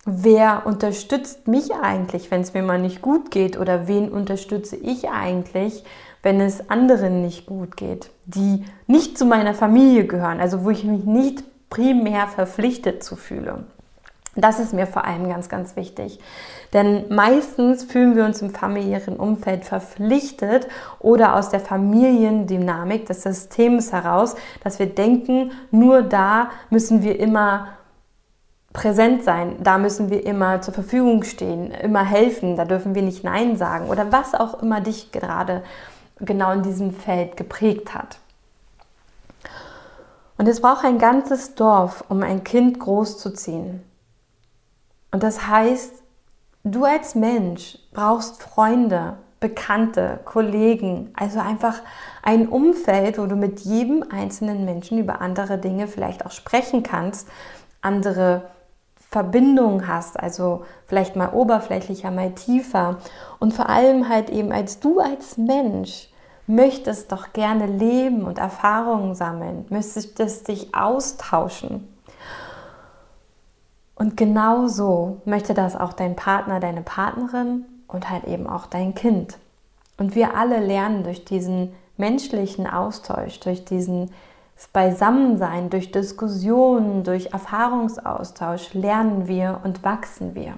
wer 0.05 0.67
unterstützt 0.67 1.47
mich 1.47 1.73
eigentlich, 1.73 2.29
wenn 2.29 2.41
es 2.41 2.53
mir 2.53 2.61
mal 2.61 2.79
nicht 2.79 3.01
gut 3.01 3.31
geht 3.31 3.57
oder 3.57 3.87
wen 3.87 4.09
unterstütze 4.09 4.75
ich 4.75 5.09
eigentlich, 5.09 5.83
wenn 6.21 6.39
es 6.39 6.69
anderen 6.69 7.23
nicht 7.23 7.47
gut 7.47 7.77
geht, 7.77 8.11
die 8.25 8.63
nicht 8.85 9.17
zu 9.17 9.25
meiner 9.25 9.55
Familie 9.55 10.05
gehören, 10.05 10.39
also 10.39 10.63
wo 10.63 10.69
ich 10.69 10.83
mich 10.83 11.03
nicht 11.03 11.43
primär 11.71 12.27
verpflichtet 12.27 13.03
zu 13.03 13.15
fühle. 13.15 13.63
Das 14.35 14.59
ist 14.59 14.73
mir 14.73 14.87
vor 14.87 15.05
allem 15.05 15.29
ganz, 15.29 15.47
ganz 15.47 15.75
wichtig. 15.75 16.19
Denn 16.73 17.05
meistens 17.13 17.83
fühlen 17.83 18.15
wir 18.15 18.25
uns 18.25 18.41
im 18.41 18.49
familiären 18.49 19.15
Umfeld 19.15 19.63
verpflichtet 19.63 20.67
oder 20.99 21.35
aus 21.35 21.49
der 21.49 21.59
Familiendynamik 21.59 23.05
des 23.05 23.21
Systems 23.21 23.91
heraus, 23.91 24.35
dass 24.63 24.79
wir 24.79 24.87
denken, 24.87 25.51
nur 25.69 26.01
da 26.01 26.49
müssen 26.71 27.03
wir 27.03 27.19
immer 27.19 27.67
präsent 28.73 29.23
sein, 29.23 29.57
da 29.61 29.77
müssen 29.77 30.09
wir 30.09 30.25
immer 30.25 30.61
zur 30.61 30.73
Verfügung 30.73 31.21
stehen, 31.23 31.69
immer 31.69 32.03
helfen, 32.03 32.55
da 32.55 32.65
dürfen 32.65 32.95
wir 32.95 33.03
nicht 33.03 33.23
Nein 33.23 33.55
sagen 33.55 33.87
oder 33.87 34.11
was 34.11 34.33
auch 34.33 34.63
immer 34.63 34.81
dich 34.81 35.11
gerade 35.11 35.61
genau 36.19 36.51
in 36.53 36.63
diesem 36.63 36.91
Feld 36.91 37.37
geprägt 37.37 37.93
hat. 37.93 38.17
Und 40.39 40.47
es 40.47 40.59
braucht 40.59 40.83
ein 40.83 40.97
ganzes 40.97 41.53
Dorf, 41.53 42.03
um 42.09 42.23
ein 42.23 42.43
Kind 42.43 42.79
großzuziehen. 42.79 43.83
Und 45.13 45.21
das 45.21 45.47
heißt, 45.47 46.01
du 46.63 46.85
als 46.85 47.13
Mensch 47.13 47.77
brauchst 47.93 48.41
Freunde, 48.41 49.17
Bekannte, 49.39 50.19
Kollegen, 50.25 51.11
also 51.15 51.39
einfach 51.39 51.81
ein 52.23 52.47
Umfeld, 52.47 53.19
wo 53.19 53.27
du 53.27 53.35
mit 53.35 53.59
jedem 53.59 54.03
einzelnen 54.09 54.65
Menschen 54.65 54.97
über 54.97 55.21
andere 55.21 55.59
Dinge 55.59 55.87
vielleicht 55.87 56.25
auch 56.25 56.31
sprechen 56.31 56.81
kannst, 56.81 57.27
andere 57.81 58.49
Verbindungen 59.11 59.87
hast, 59.87 60.19
also 60.19 60.65
vielleicht 60.87 61.15
mal 61.15 61.29
oberflächlicher, 61.33 62.09
mal 62.09 62.31
tiefer 62.31 62.97
und 63.37 63.53
vor 63.53 63.69
allem 63.69 64.09
halt 64.09 64.31
eben 64.31 64.51
als 64.51 64.79
du 64.79 64.99
als 64.99 65.37
Mensch 65.37 66.09
möchtest 66.47 67.11
doch 67.11 67.33
gerne 67.33 67.67
leben 67.67 68.23
und 68.23 68.39
Erfahrungen 68.39 69.13
sammeln, 69.13 69.65
möchtest 69.69 70.47
dich 70.47 70.73
austauschen. 70.73 71.92
Und 74.03 74.17
genau 74.17 74.67
so 74.67 75.21
möchte 75.23 75.53
das 75.53 75.77
auch 75.77 75.93
dein 75.93 76.17
Partner, 76.17 76.59
deine 76.59 76.81
Partnerin 76.81 77.63
und 77.87 78.09
halt 78.09 78.25
eben 78.25 78.47
auch 78.47 78.65
dein 78.65 78.95
Kind. 78.95 79.37
Und 79.97 80.13
wir 80.13 80.35
alle 80.35 80.59
lernen 80.59 81.05
durch 81.05 81.23
diesen 81.23 81.73
menschlichen 81.95 82.67
Austausch, 82.67 83.39
durch 83.39 83.63
diesen 83.63 84.11
Beisammensein, 84.73 85.69
durch 85.69 85.93
Diskussionen, 85.93 87.05
durch 87.05 87.27
Erfahrungsaustausch 87.27 88.73
lernen 88.73 89.29
wir 89.29 89.61
und 89.63 89.85
wachsen 89.85 90.35
wir. 90.35 90.55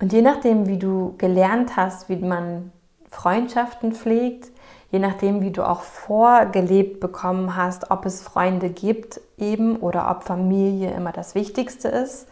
Und 0.00 0.12
je 0.12 0.20
nachdem, 0.20 0.66
wie 0.66 0.78
du 0.78 1.14
gelernt 1.16 1.76
hast, 1.76 2.08
wie 2.08 2.16
man 2.16 2.72
Freundschaften 3.08 3.92
pflegt, 3.92 4.49
je 4.90 4.98
nachdem, 4.98 5.40
wie 5.40 5.50
du 5.50 5.66
auch 5.66 5.82
vorgelebt 5.82 7.00
bekommen 7.00 7.56
hast, 7.56 7.90
ob 7.90 8.06
es 8.06 8.22
Freunde 8.22 8.70
gibt 8.70 9.20
eben 9.38 9.76
oder 9.76 10.10
ob 10.10 10.24
Familie 10.24 10.92
immer 10.92 11.12
das 11.12 11.34
Wichtigste 11.34 11.88
ist. 11.88 12.26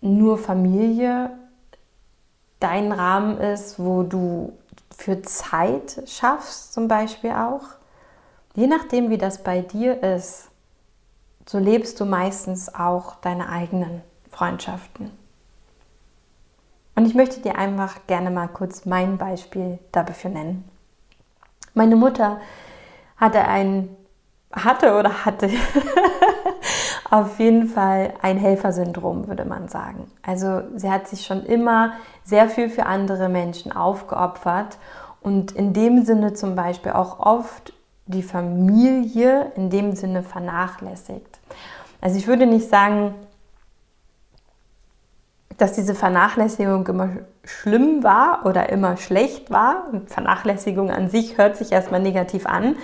Nur 0.00 0.38
Familie 0.38 1.30
dein 2.60 2.92
Rahmen 2.92 3.38
ist, 3.38 3.78
wo 3.78 4.02
du 4.02 4.52
für 4.96 5.22
Zeit 5.22 6.02
schaffst, 6.06 6.72
zum 6.72 6.88
Beispiel 6.88 7.30
auch. 7.30 7.62
Je 8.54 8.66
nachdem, 8.66 9.10
wie 9.10 9.18
das 9.18 9.42
bei 9.42 9.60
dir 9.60 10.02
ist, 10.02 10.48
so 11.46 11.58
lebst 11.58 12.00
du 12.00 12.04
meistens 12.04 12.74
auch 12.74 13.16
deine 13.16 13.48
eigenen 13.48 14.02
Freundschaften. 14.30 15.10
Und 16.94 17.06
ich 17.06 17.14
möchte 17.14 17.40
dir 17.40 17.56
einfach 17.56 18.06
gerne 18.08 18.30
mal 18.30 18.48
kurz 18.48 18.84
mein 18.84 19.18
Beispiel 19.18 19.78
dafür 19.92 20.30
nennen. 20.30 20.68
Meine 21.74 21.96
Mutter 21.96 22.40
hatte 23.16 23.40
ein, 23.44 23.88
hatte 24.52 24.98
oder 24.98 25.24
hatte 25.24 25.50
auf 27.10 27.38
jeden 27.38 27.68
Fall 27.68 28.14
ein 28.22 28.38
Helfersyndrom, 28.38 29.28
würde 29.28 29.44
man 29.44 29.68
sagen. 29.68 30.10
Also 30.22 30.62
sie 30.76 30.90
hat 30.90 31.08
sich 31.08 31.26
schon 31.26 31.44
immer 31.44 31.92
sehr 32.24 32.48
viel 32.48 32.68
für 32.68 32.86
andere 32.86 33.28
Menschen 33.28 33.72
aufgeopfert 33.72 34.78
und 35.20 35.52
in 35.52 35.72
dem 35.72 36.04
Sinne 36.04 36.34
zum 36.34 36.54
Beispiel 36.54 36.92
auch 36.92 37.20
oft 37.20 37.72
die 38.06 38.22
Familie 38.22 39.52
in 39.56 39.70
dem 39.70 39.92
Sinne 39.94 40.22
vernachlässigt. 40.22 41.40
Also 42.00 42.16
ich 42.16 42.26
würde 42.26 42.46
nicht 42.46 42.68
sagen, 42.68 43.14
dass 45.58 45.72
diese 45.72 45.94
Vernachlässigung 45.94 46.86
immer 46.86 47.10
schlimm 47.44 48.02
war 48.02 48.46
oder 48.46 48.70
immer 48.70 48.96
schlecht 48.96 49.50
war. 49.50 49.88
Vernachlässigung 50.06 50.90
an 50.90 51.10
sich 51.10 51.36
hört 51.36 51.56
sich 51.56 51.72
erstmal 51.72 52.00
negativ 52.00 52.46
an. 52.46 52.76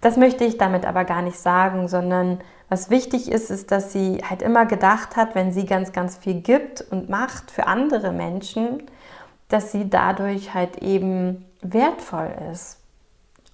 Das 0.00 0.16
möchte 0.16 0.44
ich 0.44 0.58
damit 0.58 0.86
aber 0.86 1.04
gar 1.04 1.22
nicht 1.22 1.38
sagen, 1.38 1.88
sondern 1.88 2.40
was 2.68 2.88
wichtig 2.88 3.30
ist, 3.30 3.50
ist, 3.50 3.72
dass 3.72 3.92
sie 3.92 4.22
halt 4.28 4.42
immer 4.42 4.64
gedacht 4.64 5.16
hat, 5.16 5.34
wenn 5.34 5.52
sie 5.52 5.66
ganz, 5.66 5.92
ganz 5.92 6.16
viel 6.16 6.40
gibt 6.40 6.82
und 6.90 7.08
macht 7.08 7.50
für 7.50 7.66
andere 7.66 8.12
Menschen, 8.12 8.84
dass 9.48 9.72
sie 9.72 9.90
dadurch 9.90 10.54
halt 10.54 10.76
eben 10.78 11.46
wertvoll 11.62 12.30
ist. 12.52 12.78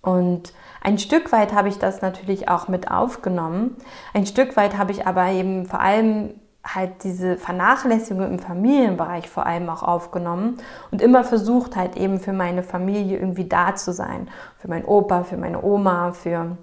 Und 0.03 0.53
ein 0.83 0.99
Stück 0.99 1.33
weit 1.33 1.53
habe 1.53 1.69
ich 1.69 1.79
das 1.79 2.03
natürlich 2.03 2.49
auch 2.49 2.69
mit 2.69 2.91
aufgenommen. 2.91 3.77
Ein 4.13 4.27
Stück 4.27 4.57
weit 4.57 4.77
habe 4.77 4.93
ich 4.93 5.07
aber 5.07 5.29
eben 5.29 5.67
vor 5.67 5.81
allem 5.81 6.35
halt 6.75 7.05
diese 7.05 7.37
Vernachlässigung 7.37 8.27
im 8.27 8.39
Familienbereich 8.39 9.29
vor 9.29 9.47
allem 9.47 9.69
auch 9.69 9.83
aufgenommen 9.83 10.59
und 10.91 11.01
immer 11.01 11.25
versucht 11.25 11.77
halt 11.77 11.97
eben 11.97 12.21
für 12.21 12.33
meine 12.33 12.63
Familie 12.63 13.19
irgendwie 13.19 13.49
da 13.49 13.75
zu 13.75 13.93
sein. 13.93 14.29
Für 14.59 14.69
meinen 14.69 14.85
Opa, 14.85 15.25
für 15.25 15.37
meine 15.37 15.63
Oma, 15.63 16.13
für 16.13 16.57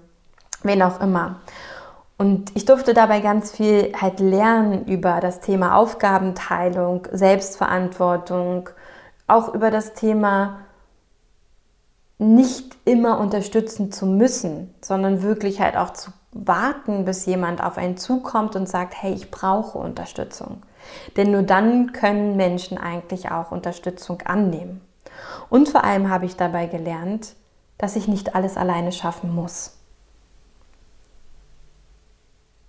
wen 0.62 0.82
auch 0.82 1.00
immer. 1.00 1.36
Und 2.16 2.54
ich 2.54 2.64
durfte 2.64 2.94
dabei 2.94 3.20
ganz 3.20 3.50
viel 3.50 3.92
halt 4.00 4.20
lernen 4.20 4.86
über 4.86 5.20
das 5.20 5.40
Thema 5.40 5.76
Aufgabenteilung, 5.76 7.08
Selbstverantwortung, 7.10 8.68
auch 9.26 9.52
über 9.52 9.70
das 9.70 9.94
Thema 9.94 10.60
nicht 12.18 12.76
immer 12.84 13.18
unterstützen 13.18 13.90
zu 13.90 14.06
müssen, 14.06 14.72
sondern 14.80 15.22
wirklich 15.22 15.60
halt 15.60 15.76
auch 15.76 15.92
zu 15.92 16.12
warten, 16.34 17.04
bis 17.04 17.24
jemand 17.26 17.62
auf 17.62 17.78
einen 17.78 17.96
zukommt 17.96 18.56
und 18.56 18.68
sagt, 18.68 18.94
hey, 19.00 19.14
ich 19.14 19.30
brauche 19.30 19.78
Unterstützung. 19.78 20.62
Denn 21.16 21.30
nur 21.30 21.42
dann 21.42 21.92
können 21.92 22.36
Menschen 22.36 22.76
eigentlich 22.76 23.30
auch 23.30 23.52
Unterstützung 23.52 24.20
annehmen. 24.22 24.80
Und 25.48 25.68
vor 25.68 25.84
allem 25.84 26.10
habe 26.10 26.26
ich 26.26 26.36
dabei 26.36 26.66
gelernt, 26.66 27.34
dass 27.78 27.96
ich 27.96 28.08
nicht 28.08 28.34
alles 28.34 28.56
alleine 28.56 28.92
schaffen 28.92 29.34
muss, 29.34 29.76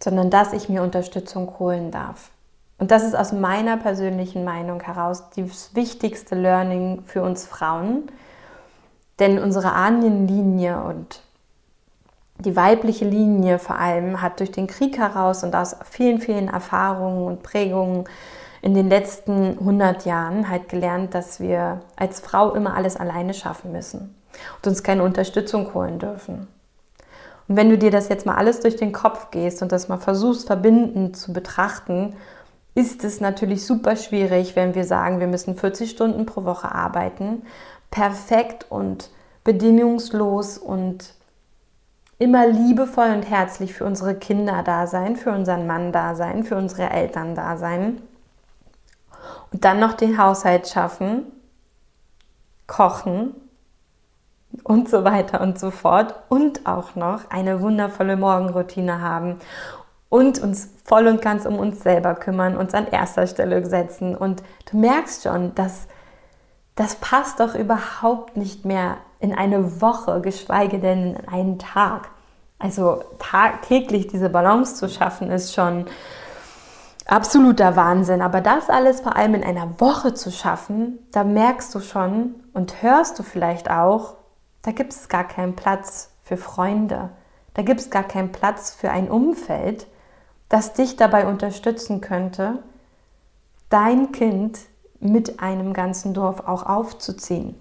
sondern 0.01 0.29
dass 0.29 0.53
ich 0.53 0.69
mir 0.69 0.83
Unterstützung 0.83 1.59
holen 1.59 1.91
darf. 1.91 2.31
Und 2.77 2.91
das 2.91 3.03
ist 3.03 3.15
aus 3.15 3.31
meiner 3.31 3.77
persönlichen 3.77 4.43
Meinung 4.43 4.81
heraus 4.81 5.23
das 5.35 5.75
wichtigste 5.75 6.35
Learning 6.35 7.03
für 7.05 7.23
uns 7.23 7.45
Frauen, 7.45 8.11
denn 9.19 9.39
unsere 9.39 9.71
Ahnenlinie 9.71 10.81
und 10.83 11.21
die 12.37 12.55
weibliche 12.55 13.05
Linie 13.05 13.59
vor 13.59 13.77
allem 13.77 14.21
hat 14.21 14.39
durch 14.39 14.51
den 14.51 14.67
Krieg 14.67 14.97
heraus 14.97 15.43
und 15.43 15.55
aus 15.55 15.75
vielen, 15.89 16.19
vielen 16.19 16.47
Erfahrungen 16.47 17.25
und 17.25 17.43
Prägungen 17.43 18.05
in 18.61 18.73
den 18.73 18.89
letzten 18.89 19.59
100 19.59 20.05
Jahren 20.05 20.49
halt 20.49 20.69
gelernt, 20.69 21.13
dass 21.13 21.39
wir 21.39 21.81
als 21.95 22.19
Frau 22.19 22.53
immer 22.53 22.75
alles 22.75 22.97
alleine 22.97 23.33
schaffen 23.33 23.71
müssen 23.71 24.15
und 24.57 24.67
uns 24.67 24.83
keine 24.83 25.03
Unterstützung 25.03 25.73
holen 25.73 25.99
dürfen. 25.99 26.47
Und 27.47 27.57
wenn 27.57 27.69
du 27.69 27.77
dir 27.77 27.91
das 27.91 28.09
jetzt 28.09 28.25
mal 28.25 28.35
alles 28.35 28.59
durch 28.59 28.75
den 28.75 28.91
Kopf 28.91 29.29
gehst 29.31 29.61
und 29.61 29.71
das 29.71 29.87
mal 29.87 29.99
versuchst 29.99 30.47
verbindend 30.47 31.15
zu 31.15 31.31
betrachten, 31.31 32.15
ist 32.73 33.03
es 33.03 33.21
natürlich 33.21 33.65
super 33.65 33.95
schwierig, 33.95 34.55
wenn 34.55 34.75
wir 34.75 34.83
sagen, 34.83 35.19
wir 35.19 35.27
müssen 35.27 35.55
40 35.55 35.91
Stunden 35.91 36.25
pro 36.25 36.43
Woche 36.43 36.73
arbeiten, 36.73 37.43
perfekt 37.91 38.65
und 38.69 39.11
bedingungslos 39.43 40.57
und 40.57 41.13
immer 42.17 42.47
liebevoll 42.47 43.11
und 43.11 43.23
herzlich 43.23 43.73
für 43.73 43.85
unsere 43.85 44.15
Kinder 44.15 44.63
da 44.63 44.87
sein, 44.87 45.15
für 45.15 45.31
unseren 45.31 45.67
Mann 45.67 45.91
da 45.91 46.15
sein, 46.15 46.43
für 46.43 46.55
unsere 46.55 46.89
Eltern 46.89 47.35
da 47.35 47.57
sein. 47.57 48.01
Und 49.51 49.65
dann 49.65 49.79
noch 49.79 49.93
den 49.93 50.17
Haushalt 50.17 50.67
schaffen, 50.67 51.25
kochen 52.67 53.35
und 54.63 54.89
so 54.89 55.03
weiter 55.03 55.41
und 55.41 55.59
so 55.59 55.71
fort. 55.71 56.15
Und 56.29 56.65
auch 56.65 56.95
noch 56.95 57.29
eine 57.29 57.61
wundervolle 57.61 58.15
Morgenroutine 58.15 59.01
haben 59.01 59.39
und 60.09 60.39
uns 60.39 60.69
voll 60.83 61.07
und 61.07 61.21
ganz 61.21 61.45
um 61.45 61.57
uns 61.57 61.81
selber 61.81 62.15
kümmern, 62.15 62.55
uns 62.55 62.73
an 62.73 62.87
erster 62.87 63.27
Stelle 63.27 63.65
setzen. 63.65 64.15
Und 64.15 64.43
du 64.71 64.77
merkst 64.77 65.23
schon, 65.23 65.53
dass 65.55 65.87
das 66.75 66.95
passt 66.95 67.39
doch 67.39 67.55
überhaupt 67.55 68.37
nicht 68.37 68.65
mehr 68.65 68.97
in 69.25 69.37
eine 69.37 69.81
Woche, 69.81 70.21
geschweige 70.21 70.79
denn 70.79 71.15
in 71.15 71.27
einen 71.27 71.59
Tag. 71.59 72.09
Also 72.59 73.03
tagtäglich 73.19 74.07
diese 74.07 74.29
Balance 74.29 74.75
zu 74.75 74.87
schaffen, 74.87 75.31
ist 75.31 75.53
schon 75.53 75.85
absoluter 77.05 77.75
Wahnsinn. 77.75 78.21
Aber 78.21 78.41
das 78.41 78.69
alles 78.69 79.01
vor 79.01 79.15
allem 79.15 79.33
in 79.35 79.43
einer 79.43 79.79
Woche 79.79 80.13
zu 80.13 80.31
schaffen, 80.31 80.99
da 81.11 81.23
merkst 81.23 81.73
du 81.73 81.79
schon 81.79 82.35
und 82.53 82.81
hörst 82.81 83.17
du 83.19 83.23
vielleicht 83.23 83.69
auch, 83.69 84.15
da 84.61 84.71
gibt 84.71 84.93
es 84.93 85.09
gar 85.09 85.23
keinen 85.23 85.55
Platz 85.55 86.11
für 86.23 86.37
Freunde. 86.37 87.09
Da 87.55 87.61
gibt 87.61 87.79
es 87.79 87.89
gar 87.89 88.03
keinen 88.03 88.31
Platz 88.31 88.73
für 88.73 88.91
ein 88.91 89.09
Umfeld, 89.09 89.87
das 90.49 90.73
dich 90.73 90.97
dabei 90.97 91.27
unterstützen 91.27 92.01
könnte, 92.01 92.59
dein 93.69 94.11
Kind 94.11 94.59
mit 94.99 95.39
einem 95.39 95.73
ganzen 95.73 96.13
Dorf 96.13 96.41
auch 96.41 96.65
aufzuziehen. 96.65 97.55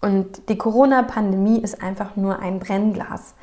Und 0.00 0.48
die 0.48 0.56
Corona-Pandemie 0.56 1.60
ist 1.60 1.82
einfach 1.82 2.16
nur 2.16 2.38
ein 2.38 2.58
Brennglas. 2.58 3.34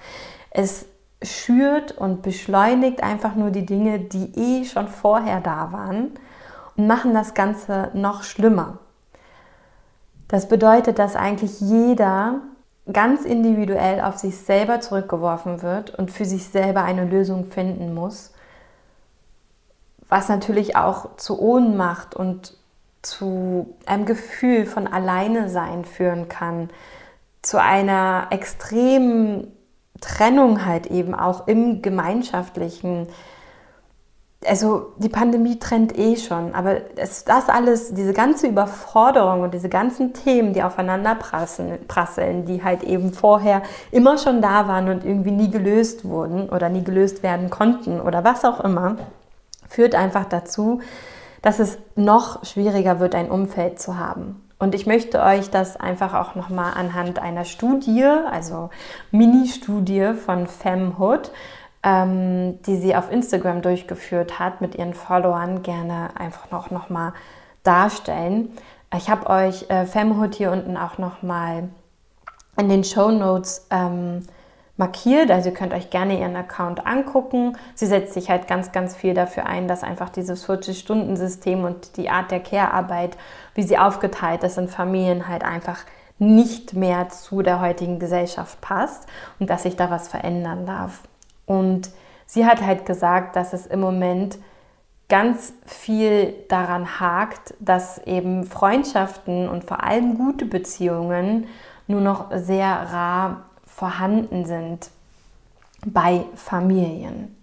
Es 0.50 0.86
schürt 1.22 1.91
und 1.91 2.22
beschleunigt 2.22 3.04
einfach 3.04 3.36
nur 3.36 3.52
die 3.52 3.65
Dinge, 3.65 4.00
die 4.00 4.34
eh 4.36 4.65
schon 4.65 4.88
vorher 4.88 5.41
da 5.41 5.72
waren 5.72 6.12
und 6.76 6.88
machen 6.88 7.13
das 7.13 7.34
Ganze 7.34 7.89
noch 7.93 8.24
schlimmer. 8.24 8.80
Das 10.28 10.48
bedeutet, 10.48 11.00
dass 11.00 11.15
eigentlich 11.15 11.62
jeder 11.62 12.41
ganz 12.91 13.26
individuell 13.26 14.02
auf 14.02 14.17
sich 14.17 14.38
selber 14.38 14.80
zurückgeworfen 14.80 15.62
wird 15.62 15.98
und 15.98 16.12
für 16.12 16.26
sich 16.26 16.48
selber 16.48 16.84
eine 16.84 17.06
Lösung 17.06 17.46
finden 17.46 17.93
muss, 17.93 18.32
was 20.10 20.30
natürlich 20.30 20.76
auch 20.76 21.17
zu 21.17 21.39
Ohnmacht 21.41 22.15
und 22.15 22.58
zu 23.08 23.76
einem 23.86 24.06
Gefühl 24.06 24.65
von 24.65 24.88
Alleine 24.88 25.50
sein 25.50 25.86
führen 25.86 26.28
kann, 26.28 26.70
zu 27.41 27.62
einer 27.62 28.28
extremen 28.32 29.52
Trennung 30.02 30.65
halt 30.65 30.88
eben 30.88 31.15
auch 31.15 31.48
im 31.48 31.82
gemeinschaftlichen. 31.82 33.08
Also 34.46 34.93
die 34.98 35.10
Pandemie 35.10 35.58
trennt 35.58 35.98
eh 35.98 36.15
schon, 36.15 36.54
aber 36.54 36.82
das, 36.96 37.26
das 37.26 37.50
alles, 37.50 37.93
diese 37.93 38.13
ganze 38.13 38.48
Überforderung 38.48 39.41
und 39.41 39.54
diese 39.54 39.70
ganzen 39.70 40.13
Themen, 40.13 40.54
die 40.54 40.62
aufeinander 40.62 41.15
prasseln, 41.15 42.46
die 42.46 42.63
halt 42.63 42.84
eben 42.84 43.13
vorher 43.13 43.63
immer 43.91 44.17
schon 44.17 44.41
da 44.41 44.67
waren 44.67 44.89
und 44.89 45.06
irgendwie 45.06 45.32
nie 45.32 45.50
gelöst 45.50 46.06
wurden 46.06 46.50
oder 46.50 46.70
nie 46.70 46.84
gelöst 46.84 47.24
werden 47.24 47.50
konnten 47.50 48.00
oder 48.00 48.24
was 48.24 48.46
auch 48.46 48.60
immer, 48.60 48.98
führt 49.70 49.96
einfach 49.96 50.26
dazu, 50.26 50.82
dass 51.41 51.60
es 51.60 51.78
noch 51.95 52.45
schwieriger 52.45 53.00
wird, 53.00 53.15
ein 53.15 53.30
Umfeld 53.30 53.80
zu 53.80 53.97
haben. 53.97 54.43
Und 54.60 54.73
ich 54.73 54.88
möchte 54.88 55.21
euch 55.21 55.50
das 55.52 55.78
einfach 55.78 56.13
auch 56.13 56.36
nochmal 56.36 56.73
anhand 56.76 57.19
einer 57.19 57.45
Studie, 57.45 58.06
also 58.06 58.69
Mini-Studie 59.12 60.13
von 60.13 60.47
Femhood, 60.47 61.32
ähm, 61.84 62.60
die 62.63 62.78
sie 62.78 62.95
auf 62.95 63.12
Instagram 63.12 63.62
durchgeführt 63.62 64.39
hat, 64.39 64.62
mit 64.62 64.76
ihren 64.76 64.95
Followern 64.95 65.62
gerne 65.62 66.10
einfach 66.17 66.50
noch, 66.50 66.71
noch 66.71 66.89
darstellen. 67.62 68.50
Ich 68.95 69.10
habe 69.10 69.30
euch 69.30 69.69
äh, 69.69 69.86
Femhood 69.86 70.34
hier 70.34 70.52
unten 70.52 70.76
auch 70.76 70.97
nochmal 70.97 71.69
in 72.58 72.69
den 72.69 72.84
Show 72.84 73.12
Notes 73.12 73.67
ähm, 73.69 74.23
markiert. 74.77 75.31
Also 75.31 75.49
ihr 75.49 75.55
könnt 75.55 75.73
euch 75.73 75.89
gerne 75.89 76.19
ihren 76.19 76.35
Account 76.35 76.85
angucken. 76.85 77.57
Sie 77.75 77.87
setzt 77.87 78.13
sich 78.13 78.29
halt 78.29 78.47
ganz, 78.47 78.71
ganz 78.71 78.95
viel 78.95 79.13
dafür 79.13 79.45
ein, 79.45 79.67
dass 79.67 79.83
einfach 79.83 80.09
dieses 80.09 80.47
40-Stunden-System 80.47 81.63
und 81.63 81.97
die 81.97 82.09
Art 82.09 82.31
der 82.31 82.39
Care-Arbeit, 82.39 83.17
wie 83.55 83.63
sie 83.63 83.77
aufgeteilt 83.77 84.43
ist 84.43 84.57
in 84.57 84.69
Familien, 84.69 85.27
halt 85.27 85.43
einfach 85.43 85.79
nicht 86.19 86.73
mehr 86.73 87.09
zu 87.09 87.41
der 87.41 87.59
heutigen 87.59 87.99
Gesellschaft 87.99 88.61
passt 88.61 89.07
und 89.39 89.49
dass 89.49 89.63
sich 89.63 89.75
da 89.75 89.91
was 89.91 90.07
verändern 90.07 90.65
darf. 90.65 91.01
Und 91.45 91.89
sie 92.25 92.45
hat 92.45 92.61
halt 92.61 92.85
gesagt, 92.85 93.35
dass 93.35 93.53
es 93.53 93.67
im 93.67 93.79
Moment 93.79 94.39
ganz 95.09 95.53
viel 95.65 96.33
daran 96.49 96.99
hakt, 96.99 97.53
dass 97.59 97.99
eben 97.99 98.43
Freundschaften 98.43 99.47
und 99.47 99.63
vor 99.63 99.83
allem 99.83 100.17
gute 100.17 100.45
Beziehungen 100.45 101.47
nur 101.87 102.01
noch 102.01 102.25
sehr 102.33 102.67
rar 102.67 103.46
vorhanden 103.77 104.45
sind 104.45 104.89
bei 105.85 106.25
Familien. 106.33 107.35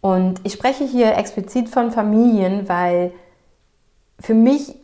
Und 0.00 0.40
ich 0.44 0.52
spreche 0.52 0.84
hier 0.84 1.16
explizit 1.16 1.68
von 1.68 1.90
Familien, 1.90 2.68
weil 2.68 3.10
für 4.20 4.34
mich 4.34 4.76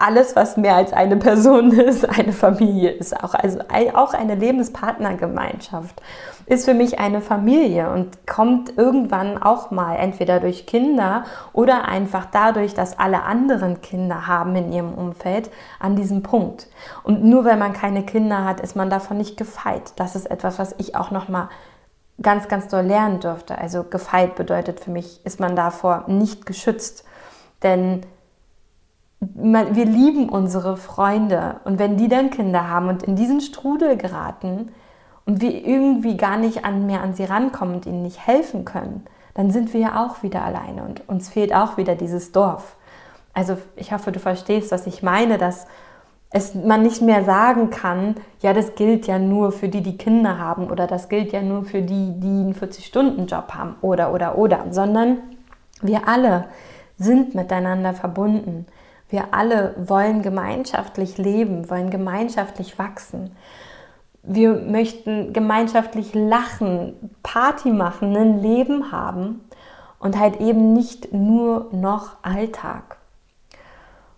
alles, 0.00 0.34
was 0.34 0.56
mehr 0.56 0.76
als 0.76 0.92
eine 0.92 1.16
Person 1.16 1.72
ist, 1.78 2.08
eine 2.08 2.32
Familie 2.32 2.90
ist. 2.90 3.22
Auch, 3.22 3.34
also 3.34 3.60
auch 3.94 4.14
eine 4.14 4.34
Lebenspartnergemeinschaft 4.34 6.00
ist 6.46 6.64
für 6.64 6.74
mich 6.74 6.98
eine 6.98 7.20
Familie 7.20 7.90
und 7.90 8.26
kommt 8.26 8.76
irgendwann 8.76 9.40
auch 9.40 9.70
mal 9.70 9.94
entweder 9.94 10.40
durch 10.40 10.66
Kinder 10.66 11.24
oder 11.52 11.86
einfach 11.86 12.26
dadurch, 12.26 12.74
dass 12.74 12.98
alle 12.98 13.22
anderen 13.22 13.82
Kinder 13.82 14.26
haben 14.26 14.56
in 14.56 14.72
ihrem 14.72 14.94
Umfeld 14.94 15.50
an 15.78 15.94
diesem 15.94 16.24
Punkt. 16.24 16.66
Und 17.04 17.22
nur 17.22 17.44
weil 17.44 17.56
man 17.56 17.72
keine 17.72 18.02
Kinder 18.02 18.44
hat, 18.44 18.60
ist 18.60 18.74
man 18.74 18.90
davon 18.90 19.18
nicht 19.18 19.36
gefeit. 19.36 19.92
Das 19.96 20.16
ist 20.16 20.28
etwas, 20.28 20.58
was 20.58 20.74
ich 20.78 20.96
auch 20.96 21.12
noch 21.12 21.28
mal 21.28 21.50
ganz, 22.20 22.48
ganz 22.48 22.66
doll 22.66 22.84
lernen 22.84 23.20
durfte. 23.20 23.56
Also 23.56 23.84
gefeit 23.84 24.34
bedeutet 24.34 24.80
für 24.80 24.90
mich, 24.90 25.24
ist 25.24 25.38
man 25.38 25.54
davor 25.54 26.04
nicht 26.08 26.46
geschützt. 26.46 27.04
Denn 27.62 28.02
wir 29.20 29.84
lieben 29.84 30.28
unsere 30.30 30.76
Freunde 30.76 31.60
und 31.64 31.78
wenn 31.78 31.96
die 31.96 32.08
dann 32.08 32.30
Kinder 32.30 32.68
haben 32.68 32.88
und 32.88 33.02
in 33.02 33.16
diesen 33.16 33.40
Strudel 33.40 33.96
geraten 33.96 34.70
und 35.26 35.42
wir 35.42 35.66
irgendwie 35.66 36.16
gar 36.16 36.38
nicht 36.38 36.64
an, 36.64 36.86
mehr 36.86 37.02
an 37.02 37.14
sie 37.14 37.24
rankommen 37.24 37.74
und 37.74 37.86
ihnen 37.86 38.02
nicht 38.02 38.26
helfen 38.26 38.64
können, 38.64 39.04
dann 39.34 39.50
sind 39.50 39.72
wir 39.74 39.80
ja 39.80 40.04
auch 40.06 40.22
wieder 40.22 40.42
alleine 40.42 40.84
und 40.84 41.06
uns 41.08 41.28
fehlt 41.28 41.54
auch 41.54 41.76
wieder 41.76 41.94
dieses 41.96 42.32
Dorf. 42.32 42.76
Also 43.34 43.58
ich 43.76 43.92
hoffe, 43.92 44.10
du 44.10 44.18
verstehst, 44.18 44.72
was 44.72 44.86
ich 44.86 45.02
meine, 45.02 45.36
dass 45.36 45.66
es 46.32 46.54
man 46.54 46.82
nicht 46.82 47.02
mehr 47.02 47.24
sagen 47.24 47.70
kann, 47.70 48.14
ja, 48.40 48.52
das 48.52 48.74
gilt 48.74 49.06
ja 49.06 49.18
nur 49.18 49.52
für 49.52 49.68
die, 49.68 49.82
die 49.82 49.98
Kinder 49.98 50.38
haben 50.38 50.70
oder 50.70 50.86
das 50.86 51.08
gilt 51.08 51.32
ja 51.32 51.42
nur 51.42 51.64
für 51.64 51.82
die, 51.82 52.12
die 52.18 52.26
einen 52.26 52.54
40-Stunden-Job 52.54 53.52
haben 53.52 53.74
oder, 53.82 54.14
oder, 54.14 54.38
oder, 54.38 54.66
sondern 54.70 55.18
wir 55.82 56.08
alle 56.08 56.46
sind 56.98 57.34
miteinander 57.34 57.94
verbunden. 57.94 58.66
Wir 59.10 59.34
alle 59.34 59.74
wollen 59.76 60.22
gemeinschaftlich 60.22 61.18
leben, 61.18 61.68
wollen 61.68 61.90
gemeinschaftlich 61.90 62.78
wachsen. 62.78 63.36
Wir 64.22 64.52
möchten 64.54 65.32
gemeinschaftlich 65.32 66.14
lachen, 66.14 66.94
Party 67.22 67.70
machen, 67.70 68.16
ein 68.16 68.40
Leben 68.40 68.92
haben 68.92 69.40
und 69.98 70.18
halt 70.18 70.40
eben 70.40 70.72
nicht 70.72 71.12
nur 71.12 71.68
noch 71.72 72.16
Alltag. 72.22 72.98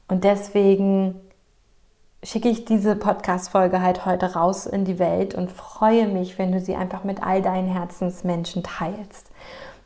Und 0.09 0.25
deswegen 0.25 1.15
schicke 2.25 2.49
ich 2.49 2.65
diese 2.65 2.95
Podcast-Folge 2.95 3.81
halt 3.81 4.07
heute 4.07 4.35
raus 4.35 4.67
in 4.67 4.85
die 4.85 4.99
Welt 4.99 5.35
und 5.35 5.51
freue 5.51 6.07
mich, 6.07 6.39
wenn 6.39 6.53
du 6.53 6.61
sie 6.61 6.77
einfach 6.77 7.03
mit 7.03 7.23
all 7.23 7.43
deinen 7.43 7.69
Herzensmenschen 7.69 8.63
teilst. 8.63 9.31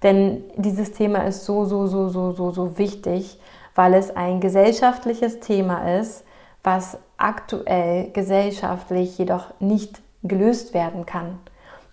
Denn 0.02 0.44
dieses 0.56 0.92
Thema 0.92 1.20
ist 1.20 1.44
so, 1.44 1.64
so, 1.64 1.86
so, 1.86 2.08
so, 2.08 2.32
so, 2.32 2.50
so 2.50 2.78
wichtig, 2.78 3.38
weil 3.76 3.94
es 3.94 4.14
ein 4.16 4.40
gesellschaftliches 4.40 5.38
Thema 5.38 5.98
ist, 6.00 6.24
was 6.64 6.98
aktuell 7.16 8.10
gesellschaftlich 8.10 9.16
jedoch 9.18 9.52
nicht 9.60 10.02
gelöst 10.24 10.74
werden 10.74 11.06
kann, 11.06 11.38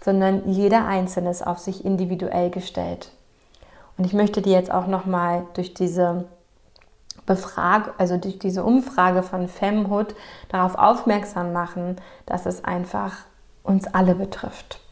sondern 0.03 0.49
jeder 0.49 0.87
Einzelne 0.87 1.29
ist 1.29 1.45
auf 1.45 1.59
sich 1.59 1.85
individuell 1.85 2.49
gestellt. 2.49 3.11
Und 3.97 4.05
ich 4.05 4.13
möchte 4.13 4.41
dir 4.41 4.53
jetzt 4.53 4.71
auch 4.71 4.87
nochmal 4.87 5.45
durch 5.53 5.75
diese 5.75 6.25
Befrag 7.25 7.93
also 7.99 8.17
durch 8.17 8.39
diese 8.39 8.63
Umfrage 8.63 9.23
von 9.23 9.47
Femhood 9.47 10.15
darauf 10.49 10.75
aufmerksam 10.75 11.53
machen, 11.53 11.97
dass 12.25 12.45
es 12.45 12.65
einfach 12.65 13.13
uns 13.63 13.87
alle 13.93 14.15
betrifft. 14.15 14.82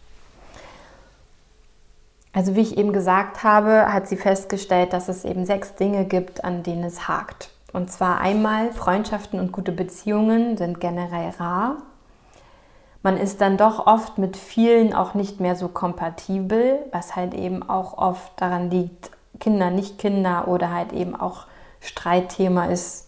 Also 2.33 2.55
wie 2.55 2.61
ich 2.61 2.77
eben 2.77 2.93
gesagt 2.93 3.43
habe, 3.43 3.91
hat 3.91 4.07
sie 4.07 4.15
festgestellt, 4.15 4.93
dass 4.93 5.09
es 5.09 5.25
eben 5.25 5.45
sechs 5.45 5.75
Dinge 5.75 6.05
gibt, 6.05 6.43
an 6.43 6.63
denen 6.63 6.83
es 6.83 7.07
hakt. 7.07 7.49
Und 7.73 7.91
zwar 7.91 8.19
einmal 8.19 8.71
Freundschaften 8.71 9.39
und 9.39 9.51
gute 9.51 9.71
Beziehungen 9.71 10.57
sind 10.57 10.79
generell 10.79 11.31
rar. 11.39 11.77
Man 13.03 13.17
ist 13.17 13.41
dann 13.41 13.57
doch 13.57 13.87
oft 13.87 14.17
mit 14.17 14.37
vielen 14.37 14.93
auch 14.93 15.13
nicht 15.13 15.39
mehr 15.39 15.55
so 15.55 15.67
kompatibel, 15.67 16.79
was 16.91 17.15
halt 17.15 17.33
eben 17.33 17.67
auch 17.67 17.97
oft 17.97 18.31
daran 18.39 18.69
liegt, 18.69 19.11
Kinder, 19.39 19.71
nicht 19.71 19.97
Kinder 19.97 20.47
oder 20.47 20.71
halt 20.71 20.93
eben 20.93 21.15
auch 21.15 21.47
Streitthema 21.79 22.65
ist 22.65 23.07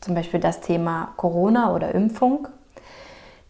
zum 0.00 0.14
Beispiel 0.14 0.38
das 0.38 0.60
Thema 0.60 1.14
Corona 1.16 1.74
oder 1.74 1.94
Impfung. 1.94 2.46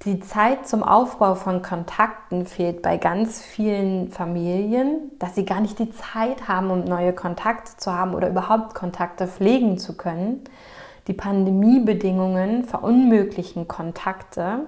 Die 0.03 0.21
Zeit 0.21 0.69
zum 0.69 0.83
Aufbau 0.83 1.35
von 1.35 1.63
Kontakten 1.63 2.45
fehlt 2.45 2.83
bei 2.83 2.99
ganz 2.99 3.41
vielen 3.41 4.11
Familien, 4.11 5.13
dass 5.19 5.35
sie 5.35 5.47
gar 5.47 5.61
nicht 5.61 5.79
die 5.79 5.93
Zeit 5.93 6.47
haben, 6.47 6.71
um 6.71 6.85
neue 6.85 7.15
Kontakte 7.15 7.77
zu 7.79 7.93
haben 7.93 8.15
oder 8.15 8.29
überhaupt 8.29 8.75
Kontakte 8.75 9.27
pflegen 9.27 9.79
zu 9.79 9.97
können. 9.97 10.45
Die 11.07 11.15
Pandemiebedingungen 11.15 12.65
verunmöglichen 12.65 13.67
Kontakte, 13.67 14.61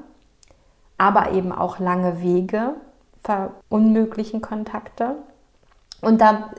aber 0.97 1.33
eben 1.33 1.53
auch 1.53 1.79
lange 1.79 2.23
Wege 2.23 2.75
verunmöglichen 3.23 4.41
Kontakte. 4.41 5.17
Und 6.01 6.21
da 6.21 6.51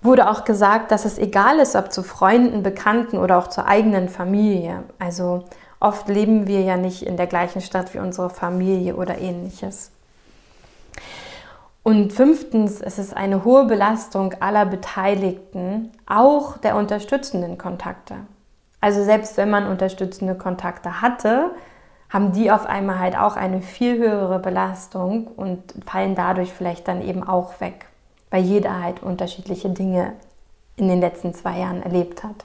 wurde 0.00 0.28
auch 0.28 0.44
gesagt, 0.44 0.90
dass 0.90 1.04
es 1.04 1.18
egal 1.18 1.58
ist, 1.58 1.76
ob 1.76 1.92
zu 1.92 2.02
Freunden, 2.02 2.62
Bekannten 2.62 3.18
oder 3.18 3.38
auch 3.38 3.48
zur 3.48 3.66
eigenen 3.66 4.08
Familie. 4.08 4.82
Also 4.98 5.44
oft 5.82 6.08
leben 6.08 6.46
wir 6.46 6.62
ja 6.62 6.76
nicht 6.76 7.02
in 7.02 7.16
der 7.16 7.26
gleichen 7.26 7.60
Stadt 7.60 7.92
wie 7.94 7.98
unsere 7.98 8.30
Familie 8.30 8.96
oder 8.96 9.18
ähnliches. 9.18 9.90
Und 11.82 12.12
fünftens, 12.12 12.80
es 12.80 12.98
ist 12.98 13.16
eine 13.16 13.44
hohe 13.44 13.64
Belastung 13.64 14.34
aller 14.40 14.64
Beteiligten, 14.64 15.90
auch 16.06 16.56
der 16.58 16.76
unterstützenden 16.76 17.58
Kontakte. 17.58 18.14
Also 18.80 19.02
selbst 19.04 19.36
wenn 19.36 19.50
man 19.50 19.66
unterstützende 19.66 20.36
Kontakte 20.36 21.02
hatte, 21.02 21.50
haben 22.08 22.32
die 22.32 22.50
auf 22.50 22.66
einmal 22.66 22.98
halt 22.98 23.18
auch 23.18 23.36
eine 23.36 23.62
viel 23.62 23.98
höhere 23.98 24.38
Belastung 24.38 25.26
und 25.26 25.74
fallen 25.86 26.14
dadurch 26.14 26.52
vielleicht 26.52 26.86
dann 26.86 27.02
eben 27.02 27.26
auch 27.26 27.60
weg 27.60 27.86
weil 28.32 28.42
jeder 28.42 28.82
halt 28.82 29.02
unterschiedliche 29.02 29.68
Dinge 29.68 30.14
in 30.76 30.88
den 30.88 31.00
letzten 31.00 31.34
zwei 31.34 31.58
Jahren 31.58 31.82
erlebt 31.82 32.24
hat. 32.24 32.44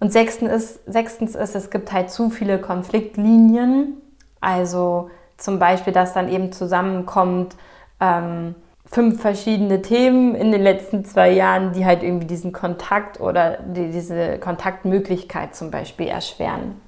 Und 0.00 0.12
sechstens 0.12 0.50
ist, 0.50 0.92
sechstens 0.92 1.34
ist, 1.34 1.54
es 1.54 1.70
gibt 1.70 1.92
halt 1.92 2.10
zu 2.10 2.30
viele 2.30 2.58
Konfliktlinien. 2.58 4.00
Also 4.40 5.10
zum 5.36 5.58
Beispiel, 5.58 5.92
dass 5.92 6.14
dann 6.14 6.28
eben 6.28 6.52
zusammenkommt 6.52 7.54
ähm, 8.00 8.54
fünf 8.86 9.20
verschiedene 9.20 9.82
Themen 9.82 10.34
in 10.34 10.50
den 10.52 10.62
letzten 10.62 11.04
zwei 11.04 11.30
Jahren, 11.30 11.72
die 11.72 11.84
halt 11.84 12.02
irgendwie 12.02 12.26
diesen 12.26 12.52
Kontakt 12.52 13.20
oder 13.20 13.58
die, 13.58 13.90
diese 13.90 14.38
Kontaktmöglichkeit 14.38 15.54
zum 15.54 15.70
Beispiel 15.70 16.08
erschweren. 16.08 16.80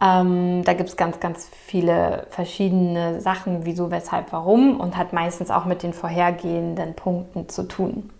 Ähm, 0.00 0.64
da 0.64 0.72
gibt 0.72 0.88
es 0.88 0.96
ganz, 0.96 1.20
ganz 1.20 1.48
viele 1.66 2.26
verschiedene 2.30 3.20
Sachen, 3.20 3.64
wieso, 3.64 3.90
weshalb, 3.90 4.32
warum 4.32 4.80
und 4.80 4.96
hat 4.96 5.12
meistens 5.12 5.50
auch 5.50 5.66
mit 5.66 5.82
den 5.82 5.92
vorhergehenden 5.92 6.94
Punkten 6.94 7.48
zu 7.48 7.62
tun. 7.64 8.10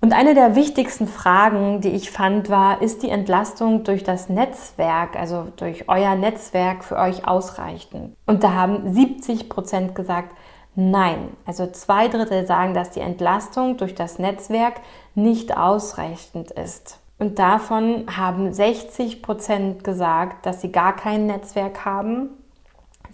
Und 0.00 0.12
eine 0.12 0.34
der 0.34 0.54
wichtigsten 0.54 1.08
Fragen, 1.08 1.80
die 1.80 1.90
ich 1.90 2.10
fand, 2.10 2.50
war, 2.50 2.82
ist 2.82 3.02
die 3.02 3.08
Entlastung 3.08 3.82
durch 3.82 4.04
das 4.04 4.28
Netzwerk, 4.28 5.16
also 5.16 5.48
durch 5.56 5.88
euer 5.88 6.14
Netzwerk 6.14 6.84
für 6.84 6.96
euch 6.96 7.26
ausreichend? 7.26 8.14
Und 8.26 8.44
da 8.44 8.52
haben 8.52 8.92
70 8.92 9.48
Prozent 9.48 9.94
gesagt, 9.94 10.36
nein. 10.74 11.30
Also 11.46 11.66
zwei 11.66 12.08
Drittel 12.08 12.46
sagen, 12.46 12.74
dass 12.74 12.90
die 12.90 13.00
Entlastung 13.00 13.78
durch 13.78 13.94
das 13.94 14.18
Netzwerk 14.18 14.74
nicht 15.14 15.56
ausreichend 15.56 16.50
ist. 16.50 17.00
Und 17.18 17.38
davon 17.38 18.04
haben 18.14 18.52
60 18.52 19.22
Prozent 19.22 19.82
gesagt, 19.82 20.44
dass 20.44 20.60
sie 20.60 20.70
gar 20.70 20.94
kein 20.94 21.26
Netzwerk 21.26 21.86
haben. 21.86 22.28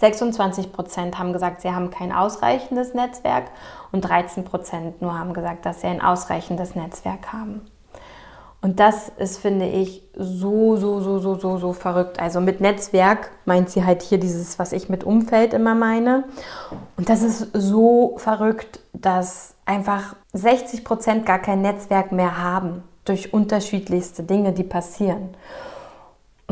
26 0.02 0.72
Prozent 0.72 1.16
haben 1.16 1.32
gesagt, 1.32 1.60
sie 1.60 1.70
haben 1.70 1.92
kein 1.92 2.10
ausreichendes 2.10 2.92
Netzwerk 2.92 3.44
und 3.92 4.00
13 4.00 4.42
Prozent 4.42 5.00
nur 5.00 5.16
haben 5.16 5.32
gesagt, 5.32 5.64
dass 5.64 5.80
sie 5.80 5.86
ein 5.86 6.02
ausreichendes 6.02 6.74
Netzwerk 6.74 7.32
haben. 7.32 7.60
Und 8.62 8.80
das 8.80 9.10
ist, 9.10 9.38
finde 9.38 9.66
ich, 9.66 10.02
so, 10.16 10.74
so, 10.74 11.00
so, 11.00 11.20
so, 11.20 11.36
so, 11.36 11.58
so 11.58 11.72
verrückt. 11.72 12.18
Also 12.18 12.40
mit 12.40 12.60
Netzwerk 12.60 13.30
meint 13.44 13.70
sie 13.70 13.84
halt 13.84 14.02
hier 14.02 14.18
dieses, 14.18 14.58
was 14.58 14.72
ich 14.72 14.88
mit 14.88 15.04
Umfeld 15.04 15.54
immer 15.54 15.76
meine. 15.76 16.24
Und 16.96 17.08
das 17.08 17.22
ist 17.22 17.50
so 17.52 18.16
verrückt, 18.18 18.80
dass 18.92 19.54
einfach 19.66 20.16
60 20.32 20.84
Prozent 20.84 21.26
gar 21.26 21.38
kein 21.38 21.62
Netzwerk 21.62 22.10
mehr 22.10 22.42
haben 22.42 22.82
durch 23.04 23.32
unterschiedlichste 23.32 24.24
Dinge, 24.24 24.52
die 24.52 24.64
passieren. 24.64 25.30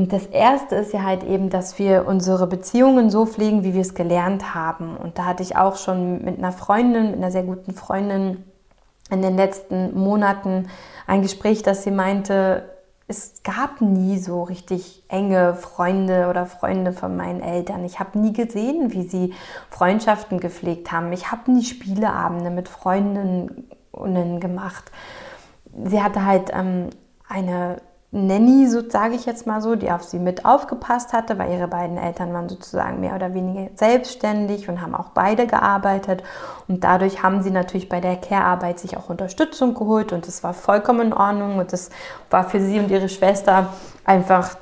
Und 0.00 0.12
das 0.12 0.26
Erste 0.26 0.76
ist 0.76 0.92
ja 0.92 1.02
halt 1.02 1.24
eben, 1.24 1.50
dass 1.50 1.78
wir 1.78 2.06
unsere 2.06 2.46
Beziehungen 2.46 3.10
so 3.10 3.26
pflegen, 3.26 3.64
wie 3.64 3.74
wir 3.74 3.82
es 3.82 3.94
gelernt 3.94 4.54
haben. 4.54 4.96
Und 4.96 5.18
da 5.18 5.26
hatte 5.26 5.42
ich 5.42 5.56
auch 5.56 5.76
schon 5.76 6.24
mit 6.24 6.38
einer 6.38 6.52
Freundin, 6.52 7.10
mit 7.10 7.16
einer 7.16 7.30
sehr 7.30 7.42
guten 7.42 7.74
Freundin 7.74 8.44
in 9.10 9.20
den 9.20 9.36
letzten 9.36 9.98
Monaten 9.98 10.68
ein 11.06 11.22
Gespräch, 11.22 11.62
dass 11.62 11.82
sie 11.82 11.90
meinte, 11.90 12.64
es 13.08 13.42
gab 13.42 13.80
nie 13.80 14.18
so 14.18 14.44
richtig 14.44 15.02
enge 15.08 15.54
Freunde 15.54 16.28
oder 16.30 16.46
Freunde 16.46 16.92
von 16.92 17.16
meinen 17.16 17.42
Eltern. 17.42 17.84
Ich 17.84 18.00
habe 18.00 18.18
nie 18.18 18.32
gesehen, 18.32 18.92
wie 18.92 19.02
sie 19.02 19.34
Freundschaften 19.68 20.40
gepflegt 20.40 20.92
haben. 20.92 21.12
Ich 21.12 21.30
habe 21.30 21.50
nie 21.50 21.64
Spieleabende 21.64 22.50
mit 22.50 22.68
Freundinnen 22.68 24.40
gemacht 24.40 24.90
sie 25.84 26.02
hatte 26.02 26.24
halt 26.24 26.50
ähm, 26.52 26.90
eine 27.28 27.80
Nanny, 28.12 28.66
so 28.68 28.82
sage 28.90 29.14
ich 29.14 29.24
jetzt 29.24 29.46
mal 29.46 29.62
so, 29.62 29.76
die 29.76 29.92
auf 29.92 30.02
sie 30.02 30.18
mit 30.18 30.44
aufgepasst 30.44 31.12
hatte, 31.12 31.38
weil 31.38 31.52
ihre 31.52 31.68
beiden 31.68 31.96
Eltern 31.96 32.32
waren 32.32 32.48
sozusagen 32.48 32.98
mehr 32.98 33.14
oder 33.14 33.34
weniger 33.34 33.70
selbstständig 33.76 34.68
und 34.68 34.80
haben 34.80 34.96
auch 34.96 35.10
beide 35.10 35.46
gearbeitet. 35.46 36.24
Und 36.66 36.82
dadurch 36.82 37.22
haben 37.22 37.42
sie 37.42 37.52
natürlich 37.52 37.88
bei 37.88 38.00
der 38.00 38.16
Care-Arbeit 38.16 38.80
sich 38.80 38.96
auch 38.96 39.10
Unterstützung 39.10 39.74
geholt 39.74 40.12
und 40.12 40.26
das 40.26 40.42
war 40.42 40.54
vollkommen 40.54 41.08
in 41.08 41.12
Ordnung 41.12 41.58
und 41.58 41.72
das 41.72 41.90
war 42.30 42.42
für 42.42 42.60
sie 42.60 42.80
und 42.80 42.90
ihre 42.90 43.08
Schwester 43.08 43.72
einfach, 44.04 44.56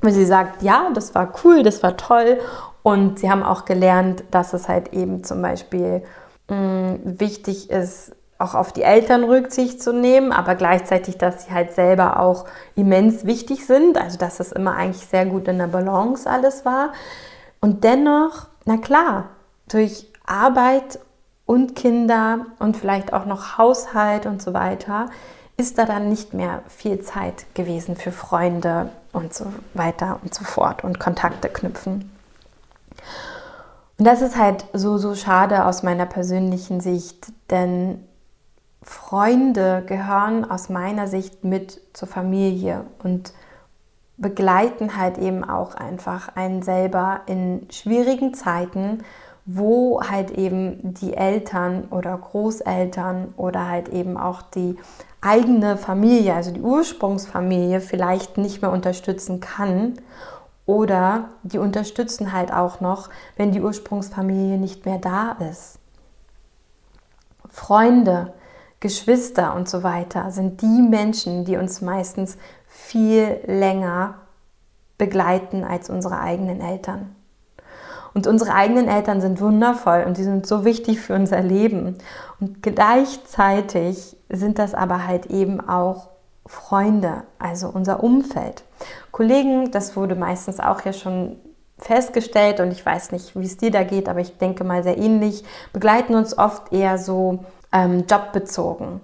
weil 0.00 0.12
sie 0.12 0.26
sagt, 0.26 0.62
ja, 0.62 0.90
das 0.92 1.14
war 1.14 1.32
cool, 1.44 1.62
das 1.62 1.84
war 1.84 1.96
toll. 1.96 2.40
Und 2.82 3.20
sie 3.20 3.30
haben 3.30 3.44
auch 3.44 3.64
gelernt, 3.64 4.24
dass 4.32 4.54
es 4.54 4.68
halt 4.68 4.92
eben 4.92 5.22
zum 5.22 5.40
Beispiel 5.40 6.02
mh, 6.48 6.56
mm, 6.56 7.20
wichtig 7.20 7.70
ist, 7.70 8.12
auch 8.38 8.54
auf 8.54 8.72
die 8.72 8.82
Eltern 8.82 9.24
Rücksicht 9.24 9.82
zu 9.82 9.92
nehmen, 9.92 10.32
aber 10.32 10.54
gleichzeitig, 10.54 11.18
dass 11.18 11.44
sie 11.44 11.52
halt 11.52 11.72
selber 11.72 12.20
auch 12.20 12.44
immens 12.76 13.26
wichtig 13.26 13.66
sind, 13.66 13.98
also 13.98 14.16
dass 14.16 14.38
es 14.38 14.52
immer 14.52 14.76
eigentlich 14.76 15.06
sehr 15.06 15.26
gut 15.26 15.48
in 15.48 15.58
der 15.58 15.66
Balance 15.66 16.30
alles 16.30 16.64
war. 16.64 16.92
Und 17.60 17.82
dennoch, 17.82 18.46
na 18.64 18.76
klar, 18.76 19.24
durch 19.68 20.06
Arbeit 20.24 21.00
und 21.46 21.74
Kinder 21.74 22.46
und 22.60 22.76
vielleicht 22.76 23.12
auch 23.12 23.26
noch 23.26 23.58
Haushalt 23.58 24.26
und 24.26 24.40
so 24.40 24.54
weiter, 24.54 25.06
ist 25.56 25.76
da 25.76 25.84
dann 25.84 26.08
nicht 26.08 26.34
mehr 26.34 26.62
viel 26.68 27.00
Zeit 27.00 27.46
gewesen 27.54 27.96
für 27.96 28.12
Freunde 28.12 28.90
und 29.12 29.34
so 29.34 29.46
weiter 29.74 30.20
und 30.22 30.32
so 30.32 30.44
fort 30.44 30.84
und 30.84 31.00
Kontakte 31.00 31.48
knüpfen. 31.48 32.12
Und 33.98 34.04
das 34.04 34.22
ist 34.22 34.36
halt 34.36 34.64
so, 34.72 34.96
so 34.98 35.16
schade 35.16 35.64
aus 35.64 35.82
meiner 35.82 36.06
persönlichen 36.06 36.80
Sicht, 36.80 37.32
denn 37.50 38.04
Freunde 38.88 39.82
gehören 39.86 40.50
aus 40.50 40.70
meiner 40.70 41.08
Sicht 41.08 41.44
mit 41.44 41.82
zur 41.92 42.08
Familie 42.08 42.86
und 43.02 43.34
begleiten 44.16 44.96
halt 44.96 45.18
eben 45.18 45.44
auch 45.44 45.74
einfach 45.74 46.34
einen 46.36 46.62
selber 46.62 47.20
in 47.26 47.66
schwierigen 47.70 48.32
Zeiten, 48.32 49.04
wo 49.44 50.00
halt 50.02 50.30
eben 50.30 50.94
die 50.94 51.12
Eltern 51.12 51.88
oder 51.90 52.16
Großeltern 52.16 53.34
oder 53.36 53.68
halt 53.68 53.90
eben 53.90 54.16
auch 54.16 54.40
die 54.40 54.78
eigene 55.20 55.76
Familie, 55.76 56.32
also 56.32 56.50
die 56.50 56.62
Ursprungsfamilie 56.62 57.82
vielleicht 57.82 58.38
nicht 58.38 58.62
mehr 58.62 58.72
unterstützen 58.72 59.40
kann 59.40 59.98
oder 60.64 61.28
die 61.42 61.58
unterstützen 61.58 62.32
halt 62.32 62.54
auch 62.54 62.80
noch, 62.80 63.10
wenn 63.36 63.52
die 63.52 63.60
Ursprungsfamilie 63.60 64.56
nicht 64.56 64.86
mehr 64.86 64.98
da 64.98 65.36
ist. 65.50 65.78
Freunde, 67.50 68.32
Geschwister 68.80 69.54
und 69.54 69.68
so 69.68 69.82
weiter 69.82 70.30
sind 70.30 70.62
die 70.62 70.82
Menschen, 70.82 71.44
die 71.44 71.56
uns 71.56 71.80
meistens 71.80 72.38
viel 72.66 73.40
länger 73.46 74.14
begleiten 74.98 75.64
als 75.64 75.90
unsere 75.90 76.20
eigenen 76.20 76.60
Eltern. 76.60 77.14
Und 78.14 78.26
unsere 78.26 78.54
eigenen 78.54 78.88
Eltern 78.88 79.20
sind 79.20 79.40
wundervoll 79.40 80.04
und 80.06 80.16
sie 80.16 80.24
sind 80.24 80.46
so 80.46 80.64
wichtig 80.64 81.00
für 81.00 81.14
unser 81.14 81.40
Leben. 81.40 81.98
Und 82.40 82.62
gleichzeitig 82.62 84.16
sind 84.28 84.58
das 84.58 84.74
aber 84.74 85.06
halt 85.06 85.26
eben 85.26 85.60
auch 85.60 86.08
Freunde, 86.46 87.24
also 87.38 87.68
unser 87.68 88.02
Umfeld. 88.02 88.64
Kollegen, 89.12 89.70
das 89.70 89.96
wurde 89.96 90.14
meistens 90.14 90.60
auch 90.60 90.84
ja 90.84 90.92
schon 90.92 91.36
festgestellt 91.78 92.60
und 92.60 92.72
ich 92.72 92.84
weiß 92.84 93.12
nicht, 93.12 93.38
wie 93.38 93.44
es 93.44 93.56
dir 93.56 93.70
da 93.70 93.84
geht, 93.84 94.08
aber 94.08 94.20
ich 94.20 94.36
denke 94.38 94.64
mal 94.64 94.82
sehr 94.82 94.98
ähnlich, 94.98 95.44
begleiten 95.72 96.14
uns 96.14 96.36
oft 96.36 96.72
eher 96.72 96.98
so 96.98 97.44
ähm, 97.72 98.04
jobbezogen. 98.10 99.00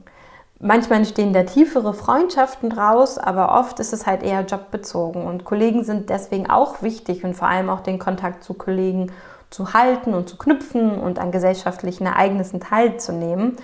Manchmal 0.61 1.01
entstehen 1.01 1.33
da 1.33 1.43
tiefere 1.43 1.93
Freundschaften 1.93 2.71
draus, 2.71 3.19
aber 3.19 3.59
oft 3.59 3.81
ist 3.81 3.93
es 3.93 4.07
halt 4.07 4.23
eher 4.23 4.43
jobbezogen. 4.43 5.27
Und 5.27 5.45
Kollegen 5.45 5.85
sind 5.85 6.09
deswegen 6.09 6.49
auch 6.49 6.81
wichtig 6.81 7.25
und 7.25 7.35
vor 7.35 7.49
allem 7.49 7.69
auch 7.69 7.81
den 7.81 7.99
Kontakt 7.99 8.45
zu 8.45 8.55
Kollegen 8.55 9.13
zu 9.51 9.75
halten 9.75 10.15
und 10.15 10.29
zu 10.29 10.37
knüpfen 10.37 10.99
und 10.99 11.19
an 11.19 11.33
gesellschaftlichen 11.33 12.07
Ereignissen 12.07 12.61
teilzunehmen 12.61 13.57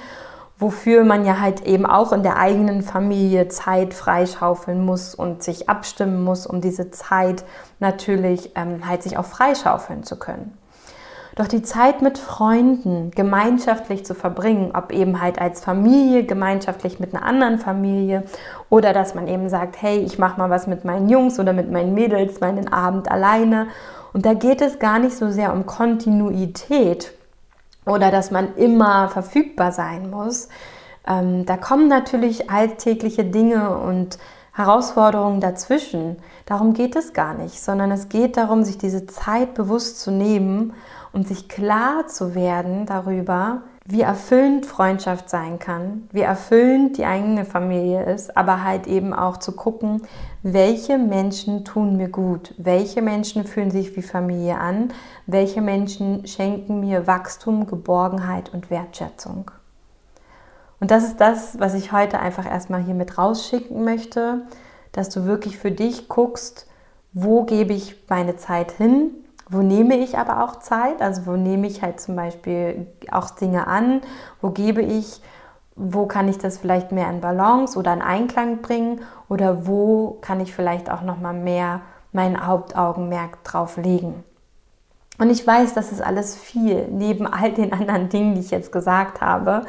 wofür 0.60 1.04
man 1.04 1.24
ja 1.24 1.40
halt 1.40 1.62
eben 1.62 1.86
auch 1.86 2.12
in 2.12 2.22
der 2.22 2.36
eigenen 2.36 2.82
Familie 2.82 3.48
Zeit 3.48 3.94
freischaufeln 3.94 4.84
muss 4.84 5.14
und 5.14 5.42
sich 5.42 5.68
abstimmen 5.70 6.22
muss, 6.22 6.46
um 6.46 6.60
diese 6.60 6.90
Zeit 6.90 7.44
natürlich 7.80 8.52
ähm, 8.54 8.86
halt 8.86 9.02
sich 9.02 9.16
auch 9.16 9.24
freischaufeln 9.24 10.04
zu 10.04 10.18
können. 10.18 10.56
Doch 11.40 11.48
die 11.48 11.62
Zeit 11.62 12.02
mit 12.02 12.18
Freunden 12.18 13.12
gemeinschaftlich 13.12 14.04
zu 14.04 14.14
verbringen, 14.14 14.72
ob 14.74 14.92
eben 14.92 15.22
halt 15.22 15.40
als 15.40 15.64
Familie, 15.64 16.24
gemeinschaftlich 16.24 17.00
mit 17.00 17.14
einer 17.14 17.24
anderen 17.24 17.58
Familie 17.58 18.24
oder 18.68 18.92
dass 18.92 19.14
man 19.14 19.26
eben 19.26 19.48
sagt, 19.48 19.80
hey, 19.80 20.00
ich 20.00 20.18
mache 20.18 20.38
mal 20.38 20.50
was 20.50 20.66
mit 20.66 20.84
meinen 20.84 21.08
Jungs 21.08 21.40
oder 21.40 21.54
mit 21.54 21.72
meinen 21.72 21.94
Mädels, 21.94 22.40
meinen 22.40 22.70
Abend 22.70 23.10
alleine. 23.10 23.68
Und 24.12 24.26
da 24.26 24.34
geht 24.34 24.60
es 24.60 24.78
gar 24.78 24.98
nicht 24.98 25.16
so 25.16 25.30
sehr 25.30 25.54
um 25.54 25.64
Kontinuität, 25.64 27.14
oder 27.86 28.10
dass 28.10 28.30
man 28.30 28.54
immer 28.56 29.08
verfügbar 29.08 29.72
sein 29.72 30.10
muss. 30.10 30.50
Ähm, 31.08 31.46
da 31.46 31.56
kommen 31.56 31.88
natürlich 31.88 32.50
alltägliche 32.50 33.24
Dinge 33.24 33.78
und 33.78 34.18
Herausforderungen 34.52 35.40
dazwischen. 35.40 36.16
Darum 36.46 36.74
geht 36.74 36.96
es 36.96 37.12
gar 37.12 37.34
nicht, 37.34 37.60
sondern 37.60 37.90
es 37.90 38.08
geht 38.08 38.36
darum, 38.36 38.64
sich 38.64 38.78
diese 38.78 39.06
Zeit 39.06 39.54
bewusst 39.54 40.00
zu 40.00 40.10
nehmen 40.10 40.72
und 41.12 41.28
sich 41.28 41.48
klar 41.48 42.06
zu 42.06 42.34
werden 42.34 42.86
darüber, 42.86 43.62
wie 43.86 44.02
erfüllend 44.02 44.66
Freundschaft 44.66 45.28
sein 45.28 45.58
kann, 45.58 46.08
wie 46.12 46.20
erfüllend 46.20 46.96
die 46.96 47.06
eigene 47.06 47.44
Familie 47.44 48.04
ist, 48.04 48.36
aber 48.36 48.62
halt 48.62 48.86
eben 48.86 49.12
auch 49.12 49.38
zu 49.38 49.52
gucken, 49.52 50.02
welche 50.42 50.96
Menschen 50.98 51.64
tun 51.64 51.96
mir 51.96 52.08
gut, 52.08 52.54
welche 52.56 53.02
Menschen 53.02 53.44
fühlen 53.44 53.70
sich 53.70 53.96
wie 53.96 54.02
Familie 54.02 54.58
an, 54.58 54.92
welche 55.26 55.60
Menschen 55.60 56.26
schenken 56.26 56.80
mir 56.80 57.06
Wachstum, 57.06 57.66
Geborgenheit 57.66 58.52
und 58.54 58.70
Wertschätzung. 58.70 59.50
Und 60.80 60.90
das 60.90 61.04
ist 61.04 61.20
das, 61.20 61.60
was 61.60 61.74
ich 61.74 61.92
heute 61.92 62.18
einfach 62.18 62.46
erstmal 62.46 62.82
hier 62.82 62.94
mit 62.94 63.18
rausschicken 63.18 63.84
möchte, 63.84 64.46
dass 64.92 65.10
du 65.10 65.26
wirklich 65.26 65.58
für 65.58 65.70
dich 65.70 66.08
guckst, 66.08 66.66
wo 67.12 67.44
gebe 67.44 67.72
ich 67.74 68.04
meine 68.08 68.36
Zeit 68.36 68.72
hin, 68.72 69.10
wo 69.50 69.62
nehme 69.62 69.96
ich 69.96 70.16
aber 70.16 70.44
auch 70.44 70.60
Zeit? 70.60 71.02
Also 71.02 71.26
wo 71.26 71.32
nehme 71.32 71.66
ich 71.66 71.82
halt 71.82 72.00
zum 72.00 72.14
Beispiel 72.14 72.86
auch 73.10 73.30
Dinge 73.30 73.66
an? 73.66 74.00
Wo 74.40 74.50
gebe 74.50 74.80
ich, 74.80 75.20
wo 75.74 76.06
kann 76.06 76.28
ich 76.28 76.38
das 76.38 76.56
vielleicht 76.56 76.92
mehr 76.92 77.10
in 77.10 77.20
Balance 77.20 77.76
oder 77.76 77.92
in 77.92 78.00
Einklang 78.00 78.62
bringen? 78.62 79.00
Oder 79.28 79.66
wo 79.66 80.18
kann 80.20 80.38
ich 80.38 80.54
vielleicht 80.54 80.88
auch 80.88 81.02
nochmal 81.02 81.34
mehr 81.34 81.80
mein 82.12 82.46
Hauptaugenmerk 82.46 83.42
drauf 83.42 83.76
legen? 83.76 84.22
Und 85.20 85.28
ich 85.28 85.46
weiß, 85.46 85.74
das 85.74 85.92
ist 85.92 86.00
alles 86.00 86.34
viel, 86.34 86.88
neben 86.90 87.26
all 87.26 87.52
den 87.52 87.74
anderen 87.74 88.08
Dingen, 88.08 88.34
die 88.34 88.40
ich 88.40 88.50
jetzt 88.50 88.72
gesagt 88.72 89.20
habe. 89.20 89.66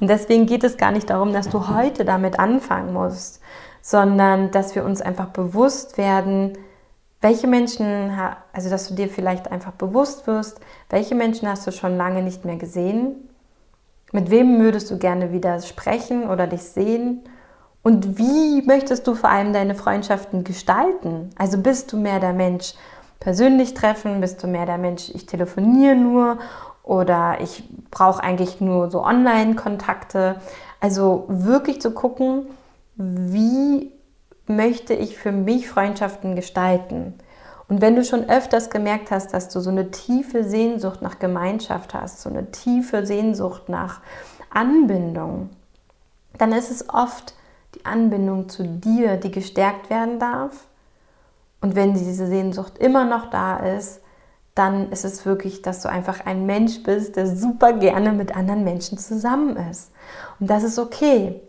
Und 0.00 0.08
deswegen 0.08 0.46
geht 0.46 0.64
es 0.64 0.78
gar 0.78 0.92
nicht 0.92 1.10
darum, 1.10 1.34
dass 1.34 1.50
du 1.50 1.68
heute 1.68 2.06
damit 2.06 2.38
anfangen 2.38 2.94
musst, 2.94 3.42
sondern 3.82 4.50
dass 4.50 4.74
wir 4.74 4.82
uns 4.82 5.02
einfach 5.02 5.26
bewusst 5.26 5.98
werden, 5.98 6.56
welche 7.20 7.46
Menschen, 7.46 8.12
also 8.54 8.70
dass 8.70 8.88
du 8.88 8.94
dir 8.94 9.10
vielleicht 9.10 9.52
einfach 9.52 9.72
bewusst 9.72 10.26
wirst, 10.26 10.60
welche 10.88 11.14
Menschen 11.14 11.48
hast 11.48 11.66
du 11.66 11.70
schon 11.70 11.98
lange 11.98 12.22
nicht 12.22 12.46
mehr 12.46 12.56
gesehen? 12.56 13.28
Mit 14.10 14.30
wem 14.30 14.58
würdest 14.58 14.90
du 14.90 14.96
gerne 14.96 15.32
wieder 15.32 15.60
sprechen 15.60 16.30
oder 16.30 16.46
dich 16.46 16.62
sehen? 16.62 17.24
Und 17.82 18.16
wie 18.16 18.62
möchtest 18.62 19.06
du 19.06 19.14
vor 19.14 19.28
allem 19.28 19.52
deine 19.52 19.74
Freundschaften 19.74 20.44
gestalten? 20.44 21.28
Also 21.36 21.58
bist 21.58 21.92
du 21.92 21.98
mehr 21.98 22.20
der 22.20 22.32
Mensch 22.32 22.72
persönlich 23.24 23.72
treffen? 23.72 24.20
Bist 24.20 24.42
du 24.42 24.46
mehr 24.46 24.66
der 24.66 24.78
Mensch, 24.78 25.10
ich 25.12 25.26
telefoniere 25.26 25.96
nur? 25.96 26.38
Oder 26.82 27.38
ich 27.40 27.64
brauche 27.90 28.22
eigentlich 28.22 28.60
nur 28.60 28.90
so 28.90 29.02
Online-Kontakte? 29.02 30.36
Also 30.78 31.24
wirklich 31.28 31.80
zu 31.80 31.92
gucken, 31.92 32.46
wie 32.96 33.90
möchte 34.46 34.92
ich 34.92 35.16
für 35.16 35.32
mich 35.32 35.68
Freundschaften 35.68 36.36
gestalten? 36.36 37.14
Und 37.66 37.80
wenn 37.80 37.96
du 37.96 38.04
schon 38.04 38.28
öfters 38.28 38.68
gemerkt 38.68 39.10
hast, 39.10 39.32
dass 39.32 39.48
du 39.48 39.60
so 39.60 39.70
eine 39.70 39.90
tiefe 39.90 40.44
Sehnsucht 40.44 41.00
nach 41.00 41.18
Gemeinschaft 41.18 41.94
hast, 41.94 42.20
so 42.20 42.28
eine 42.28 42.50
tiefe 42.50 43.06
Sehnsucht 43.06 43.70
nach 43.70 44.02
Anbindung, 44.50 45.48
dann 46.36 46.52
ist 46.52 46.70
es 46.70 46.90
oft 46.90 47.34
die 47.74 47.86
Anbindung 47.86 48.50
zu 48.50 48.64
dir, 48.64 49.16
die 49.16 49.30
gestärkt 49.30 49.88
werden 49.88 50.18
darf. 50.18 50.66
Und 51.64 51.76
wenn 51.76 51.94
diese 51.94 52.26
Sehnsucht 52.26 52.76
immer 52.76 53.06
noch 53.06 53.30
da 53.30 53.56
ist, 53.56 54.02
dann 54.54 54.92
ist 54.92 55.06
es 55.06 55.24
wirklich, 55.24 55.62
dass 55.62 55.80
du 55.80 55.88
einfach 55.88 56.26
ein 56.26 56.44
Mensch 56.44 56.82
bist, 56.82 57.16
der 57.16 57.26
super 57.26 57.72
gerne 57.72 58.12
mit 58.12 58.36
anderen 58.36 58.64
Menschen 58.64 58.98
zusammen 58.98 59.56
ist. 59.70 59.90
Und 60.38 60.50
das 60.50 60.62
ist 60.62 60.78
okay. 60.78 61.40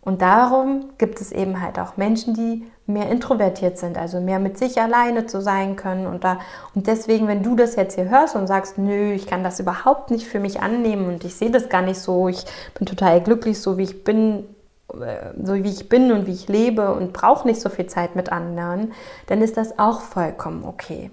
Und 0.00 0.22
darum 0.22 0.92
gibt 0.96 1.20
es 1.20 1.30
eben 1.30 1.60
halt 1.60 1.78
auch 1.78 1.98
Menschen, 1.98 2.32
die 2.32 2.64
mehr 2.86 3.10
introvertiert 3.10 3.76
sind, 3.76 3.98
also 3.98 4.18
mehr 4.18 4.38
mit 4.38 4.56
sich 4.56 4.80
alleine 4.80 5.26
zu 5.26 5.42
sein 5.42 5.76
können. 5.76 6.06
Und, 6.06 6.24
da, 6.24 6.38
und 6.74 6.86
deswegen, 6.86 7.28
wenn 7.28 7.42
du 7.42 7.54
das 7.54 7.76
jetzt 7.76 7.96
hier 7.96 8.08
hörst 8.08 8.36
und 8.36 8.46
sagst, 8.46 8.78
nö, 8.78 9.12
ich 9.12 9.26
kann 9.26 9.44
das 9.44 9.60
überhaupt 9.60 10.10
nicht 10.10 10.26
für 10.26 10.40
mich 10.40 10.62
annehmen 10.62 11.06
und 11.06 11.22
ich 11.22 11.34
sehe 11.34 11.50
das 11.50 11.68
gar 11.68 11.82
nicht 11.82 11.98
so, 11.98 12.28
ich 12.28 12.46
bin 12.78 12.86
total 12.86 13.20
glücklich, 13.20 13.60
so 13.60 13.76
wie 13.76 13.82
ich 13.82 14.04
bin, 14.04 14.46
so 14.88 15.54
wie 15.54 15.70
ich 15.70 15.88
bin 15.88 16.12
und 16.12 16.26
wie 16.26 16.32
ich 16.32 16.48
lebe 16.48 16.94
und 16.94 17.12
brauche 17.12 17.46
nicht 17.46 17.60
so 17.60 17.68
viel 17.68 17.86
Zeit 17.86 18.16
mit 18.16 18.30
anderen, 18.30 18.92
dann 19.26 19.40
ist 19.42 19.56
das 19.56 19.78
auch 19.78 20.00
vollkommen 20.00 20.64
okay. 20.64 21.10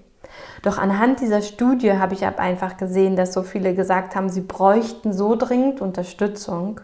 Doch 0.63 0.77
anhand 0.77 1.19
dieser 1.19 1.41
Studie 1.41 1.93
habe 1.93 2.13
ich 2.13 2.25
einfach 2.25 2.77
gesehen, 2.77 3.15
dass 3.15 3.34
so 3.34 3.43
viele 3.43 3.73
gesagt 3.73 4.15
haben, 4.15 4.29
sie 4.29 4.41
bräuchten 4.41 5.13
so 5.13 5.36
dringend 5.36 5.81
Unterstützung 5.81 6.79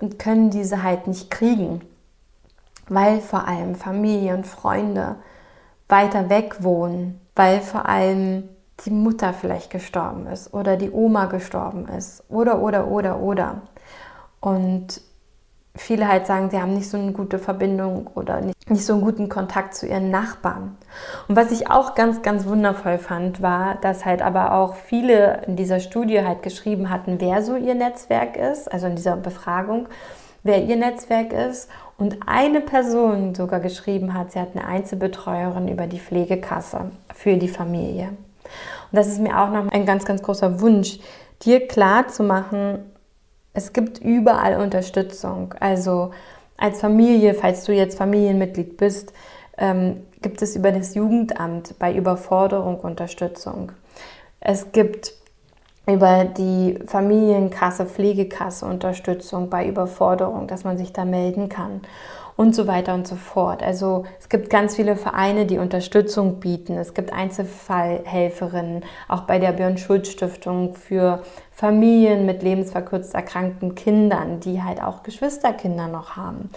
und 0.00 0.18
können 0.18 0.50
diese 0.50 0.82
halt 0.82 1.06
nicht 1.06 1.30
kriegen, 1.30 1.82
weil 2.88 3.20
vor 3.20 3.46
allem 3.46 3.74
Familie 3.74 4.34
und 4.34 4.46
Freunde 4.46 5.16
weiter 5.88 6.30
weg 6.30 6.62
wohnen, 6.62 7.20
weil 7.36 7.60
vor 7.60 7.86
allem 7.86 8.48
die 8.84 8.90
Mutter 8.90 9.34
vielleicht 9.34 9.70
gestorben 9.70 10.26
ist 10.26 10.54
oder 10.54 10.76
die 10.76 10.90
Oma 10.90 11.26
gestorben 11.26 11.86
ist 11.88 12.24
oder 12.28 12.60
oder 12.62 12.88
oder 12.88 13.20
oder. 13.20 13.62
Und 14.40 15.02
viele 15.80 16.08
halt 16.08 16.26
sagen, 16.26 16.50
sie 16.50 16.60
haben 16.60 16.74
nicht 16.74 16.90
so 16.90 16.98
eine 16.98 17.12
gute 17.12 17.38
Verbindung 17.38 18.08
oder 18.14 18.40
nicht, 18.40 18.70
nicht 18.70 18.84
so 18.84 18.92
einen 18.92 19.02
guten 19.02 19.28
Kontakt 19.28 19.74
zu 19.74 19.86
ihren 19.86 20.10
Nachbarn. 20.10 20.76
Und 21.26 21.36
was 21.36 21.50
ich 21.50 21.70
auch 21.70 21.94
ganz, 21.94 22.22
ganz 22.22 22.46
wundervoll 22.46 22.98
fand, 22.98 23.40
war, 23.40 23.76
dass 23.76 24.04
halt 24.04 24.22
aber 24.22 24.52
auch 24.54 24.74
viele 24.74 25.42
in 25.46 25.56
dieser 25.56 25.80
Studie 25.80 26.22
halt 26.22 26.42
geschrieben 26.42 26.90
hatten, 26.90 27.20
wer 27.20 27.42
so 27.42 27.56
ihr 27.56 27.74
Netzwerk 27.74 28.36
ist, 28.36 28.70
also 28.70 28.86
in 28.86 28.96
dieser 28.96 29.16
Befragung, 29.16 29.88
wer 30.42 30.62
ihr 30.64 30.76
Netzwerk 30.76 31.32
ist. 31.32 31.70
Und 31.96 32.18
eine 32.26 32.60
Person 32.60 33.34
sogar 33.34 33.60
geschrieben 33.60 34.14
hat, 34.14 34.32
sie 34.32 34.40
hat 34.40 34.50
eine 34.54 34.66
Einzelbetreuerin 34.66 35.68
über 35.68 35.86
die 35.86 36.00
Pflegekasse 36.00 36.90
für 37.14 37.36
die 37.36 37.48
Familie. 37.48 38.08
Und 38.08 38.96
das 38.96 39.08
ist 39.08 39.20
mir 39.20 39.38
auch 39.38 39.50
noch 39.50 39.70
ein 39.70 39.86
ganz, 39.86 40.04
ganz 40.04 40.22
großer 40.22 40.60
Wunsch, 40.60 40.98
dir 41.42 41.66
klar 41.66 42.08
zu 42.08 42.22
machen, 42.22 42.80
es 43.52 43.72
gibt 43.72 43.98
überall 43.98 44.60
Unterstützung. 44.60 45.54
Also 45.60 46.12
als 46.56 46.80
Familie, 46.80 47.34
falls 47.34 47.64
du 47.64 47.72
jetzt 47.72 47.98
Familienmitglied 47.98 48.76
bist, 48.76 49.12
ähm, 49.58 50.06
gibt 50.22 50.42
es 50.42 50.56
über 50.56 50.72
das 50.72 50.94
Jugendamt 50.94 51.78
bei 51.78 51.94
Überforderung 51.94 52.80
Unterstützung. 52.80 53.72
Es 54.40 54.72
gibt 54.72 55.14
über 55.86 56.24
die 56.24 56.78
Familienkasse, 56.86 57.86
Pflegekasse 57.86 58.66
Unterstützung 58.66 59.50
bei 59.50 59.66
Überforderung, 59.66 60.46
dass 60.46 60.64
man 60.64 60.78
sich 60.78 60.92
da 60.92 61.04
melden 61.04 61.48
kann 61.48 61.80
und 62.40 62.54
so 62.54 62.66
weiter 62.66 62.94
und 62.94 63.06
so 63.06 63.16
fort. 63.16 63.62
Also 63.62 64.06
es 64.18 64.30
gibt 64.30 64.48
ganz 64.48 64.74
viele 64.74 64.96
Vereine, 64.96 65.44
die 65.44 65.58
Unterstützung 65.58 66.40
bieten. 66.40 66.78
Es 66.78 66.94
gibt 66.94 67.12
Einzelfallhelferinnen, 67.12 68.82
auch 69.08 69.24
bei 69.24 69.38
der 69.38 69.52
Björn 69.52 69.76
Schulz 69.76 70.08
Stiftung 70.08 70.74
für 70.74 71.22
Familien 71.52 72.24
mit 72.24 72.42
lebensverkürzt 72.42 73.14
erkrankten 73.14 73.74
Kindern, 73.74 74.40
die 74.40 74.62
halt 74.62 74.82
auch 74.82 75.02
Geschwisterkinder 75.02 75.88
noch 75.88 76.16
haben. 76.16 76.48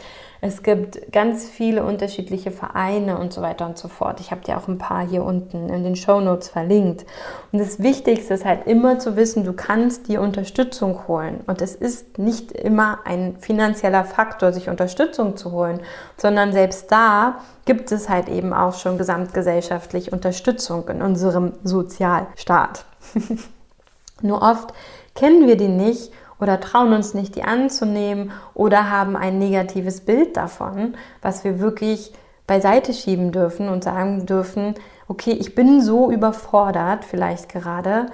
Es 0.45 0.62
gibt 0.62 1.13
ganz 1.13 1.47
viele 1.47 1.86
unterschiedliche 1.86 2.51
Vereine 2.51 3.17
und 3.17 3.32
so 3.32 3.41
weiter 3.41 3.65
und 3.65 3.77
so 3.77 3.88
fort. 3.88 4.19
Ich 4.19 4.32
habe 4.32 4.41
dir 4.41 4.58
auch 4.58 4.67
ein 4.67 4.77
paar 4.77 5.08
hier 5.08 5.23
unten 5.23 5.69
in 5.69 5.86
den 5.86 5.95
Show 5.95 6.19
Notes 6.19 6.49
verlinkt. 6.49 7.06
Und 7.53 7.60
das 7.60 7.82
Wichtigste 7.82 8.34
ist 8.34 8.43
halt 8.43 8.67
immer 8.67 8.99
zu 8.99 9.15
wissen, 9.15 9.45
du 9.45 9.53
kannst 9.53 10.10
dir 10.10 10.19
Unterstützung 10.19 11.08
holen. 11.08 11.39
Und 11.47 11.62
es 11.62 11.75
ist 11.75 12.17
nicht 12.17 12.51
immer 12.51 12.99
ein 13.06 13.38
finanzieller 13.38 14.03
Faktor, 14.03 14.51
sich 14.51 14.67
Unterstützung 14.67 15.38
zu 15.38 15.53
holen, 15.53 15.79
sondern 16.17 16.51
selbst 16.51 16.91
da 16.91 17.38
gibt 17.63 17.93
es 17.93 18.10
halt 18.10 18.27
eben 18.27 18.51
auch 18.51 18.77
schon 18.77 18.97
gesamtgesellschaftlich 18.97 20.12
Unterstützung 20.12 20.89
in 20.89 21.01
unserem 21.01 21.53
Sozialstaat. 21.63 22.84
Nur 24.21 24.41
oft 24.41 24.73
kennen 25.15 25.47
wir 25.47 25.56
die 25.56 25.69
nicht 25.69 26.12
oder 26.43 26.60
trauen 26.60 26.93
uns 26.93 27.13
nicht, 27.13 27.36
die 27.36 27.43
anzunehmen 27.43 28.32
oder 28.53 28.91
haben 28.91 29.15
ein 29.15 29.39
negatives 29.39 30.01
Bild 30.01 30.38
davon, 30.38 30.95
was 31.21 31.43
wir 31.43 31.60
wirklich 31.60 32.13
beiseite 32.45 32.93
schieben 32.93 33.32
dürfen 33.32 33.69
und 33.69 33.84
sagen 33.84 34.25
dürfen, 34.25 34.75
okay, 35.08 35.32
ich 35.32 35.56
bin 35.56 35.82
so 35.82 36.12
überfordert 36.12 37.06
vielleicht 37.06 37.49
gerade, 37.49 38.08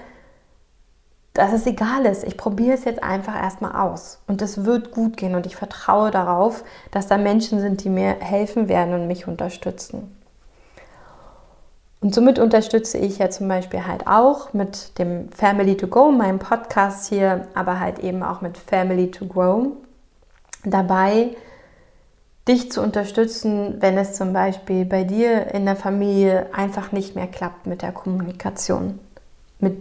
dass 1.33 1.53
es 1.53 1.65
egal 1.65 2.05
ist. 2.05 2.23
Ich 2.23 2.37
probiere 2.37 2.73
es 2.73 2.85
jetzt 2.85 3.03
einfach 3.03 3.35
erstmal 3.35 3.71
aus 3.73 4.21
und 4.27 4.41
es 4.41 4.65
wird 4.65 4.91
gut 4.91 5.17
gehen 5.17 5.35
und 5.35 5.45
ich 5.45 5.55
vertraue 5.55 6.11
darauf, 6.11 6.63
dass 6.91 7.07
da 7.07 7.17
Menschen 7.17 7.59
sind, 7.59 7.83
die 7.83 7.89
mir 7.89 8.17
helfen 8.19 8.69
werden 8.69 8.93
und 8.93 9.07
mich 9.07 9.27
unterstützen. 9.27 10.18
Und 12.01 12.15
somit 12.15 12.39
unterstütze 12.39 12.97
ich 12.97 13.17
ja 13.17 13.29
zum 13.29 13.47
Beispiel 13.49 13.85
halt 13.85 14.07
auch 14.07 14.53
mit 14.53 14.97
dem 14.99 15.29
Family 15.31 15.75
to 15.75 15.87
Go, 15.87 16.11
meinem 16.11 16.39
Podcast 16.39 17.09
hier, 17.09 17.47
aber 17.55 17.79
halt 17.79 17.99
eben 17.99 18.23
auch 18.23 18.41
mit 18.41 18.57
Family 18.57 19.11
to 19.11 19.25
Grow 19.25 19.67
dabei, 20.63 21.35
dich 22.47 22.71
zu 22.71 22.81
unterstützen, 22.81 23.77
wenn 23.79 23.97
es 23.97 24.13
zum 24.13 24.31
Beispiel 24.31 24.85
bei 24.85 25.03
dir 25.03 25.53
in 25.53 25.65
der 25.65 25.75
Familie 25.75 26.47
einfach 26.53 26.91
nicht 26.91 27.15
mehr 27.15 27.27
klappt 27.27 27.67
mit 27.67 27.81
der 27.81 27.91
Kommunikation. 27.91 28.99
Mit 29.59 29.77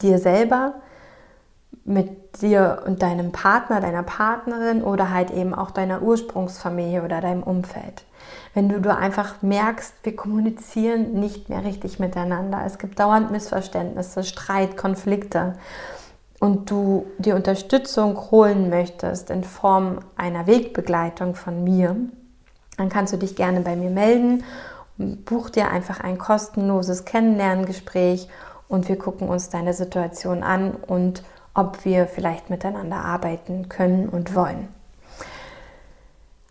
dir 0.00 0.18
selber, 0.18 0.74
mit 1.84 2.40
dir 2.40 2.82
und 2.86 3.02
deinem 3.02 3.30
Partner, 3.30 3.80
deiner 3.80 4.02
Partnerin 4.02 4.82
oder 4.82 5.12
halt 5.12 5.30
eben 5.30 5.54
auch 5.54 5.70
deiner 5.70 6.02
Ursprungsfamilie 6.02 7.02
oder 7.02 7.20
deinem 7.20 7.42
Umfeld 7.42 8.04
wenn 8.54 8.68
du, 8.68 8.80
du 8.80 8.94
einfach 8.94 9.42
merkst, 9.42 9.94
wir 10.02 10.16
kommunizieren 10.16 11.14
nicht 11.14 11.48
mehr 11.48 11.64
richtig 11.64 11.98
miteinander. 11.98 12.62
Es 12.64 12.78
gibt 12.78 12.98
dauernd 12.98 13.30
Missverständnisse, 13.30 14.24
Streit, 14.24 14.76
Konflikte 14.76 15.54
und 16.40 16.70
du 16.70 17.06
die 17.18 17.32
Unterstützung 17.32 18.30
holen 18.30 18.68
möchtest 18.68 19.30
in 19.30 19.44
Form 19.44 20.00
einer 20.16 20.46
Wegbegleitung 20.46 21.34
von 21.34 21.64
mir, 21.64 21.96
dann 22.76 22.88
kannst 22.88 23.12
du 23.12 23.16
dich 23.16 23.36
gerne 23.36 23.60
bei 23.60 23.76
mir 23.76 23.90
melden. 23.90 24.44
Buch 24.98 25.50
dir 25.50 25.70
einfach 25.70 26.00
ein 26.00 26.18
kostenloses 26.18 27.04
Kennenlerngespräch 27.04 28.28
und 28.68 28.88
wir 28.88 28.98
gucken 28.98 29.28
uns 29.28 29.50
deine 29.50 29.74
Situation 29.74 30.42
an 30.42 30.72
und 30.72 31.22
ob 31.54 31.84
wir 31.84 32.06
vielleicht 32.06 32.50
miteinander 32.50 32.96
arbeiten 32.96 33.68
können 33.68 34.08
und 34.08 34.34
wollen. 34.34 34.68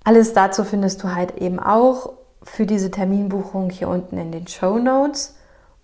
Alles 0.06 0.34
dazu 0.34 0.63
findest 0.63 1.04
du 1.04 1.15
halt 1.15 1.38
eben 1.39 1.60
auch 1.60 2.13
für 2.44 2.68
diese 2.68 2.91
Terminbuchung 2.91 3.72
hier 3.72 3.89
unten 3.89 4.20
in 4.20 4.32
den 4.32 4.48
Show 4.48 4.78
Notes. 4.78 5.36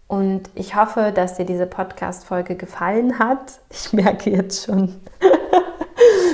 Und 0.07 0.43
ich 0.53 0.75
hoffe, 0.75 1.11
dass 1.11 1.37
dir 1.37 1.45
diese 1.45 1.65
Podcast-Folge 1.65 2.55
gefallen 2.55 3.17
hat. 3.17 3.59
Ich 3.71 3.93
merke 3.93 4.29
jetzt 4.29 4.65
schon, 4.65 5.01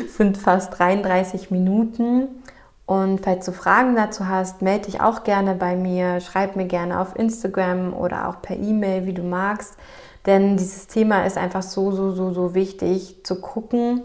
es 0.06 0.18
sind 0.18 0.38
fast 0.38 0.78
33 0.78 1.50
Minuten. 1.50 2.44
Und 2.86 3.22
falls 3.22 3.46
du 3.46 3.54
Fragen 3.54 3.96
dazu 3.96 4.28
hast, 4.28 4.62
melde 4.62 4.88
dich 4.88 5.00
auch 5.00 5.24
gerne 5.24 5.56
bei 5.56 5.78
mir. 5.78 6.20
Schreib 6.20 6.58
mir 6.58 6.66
gerne 6.66 7.00
auf 7.00 7.16
Instagram 7.16 7.94
oder 7.94 8.28
auch 8.28 8.42
per 8.42 8.58
E-Mail, 8.58 9.06
wie 9.06 9.14
du 9.14 9.24
magst. 9.24 9.78
Denn 10.26 10.58
dieses 10.58 10.88
Thema 10.88 11.26
ist 11.26 11.38
einfach 11.38 11.64
so, 11.64 11.92
so, 11.92 12.12
so, 12.12 12.34
so 12.34 12.54
wichtig 12.54 13.24
zu 13.24 13.40
gucken, 13.40 14.02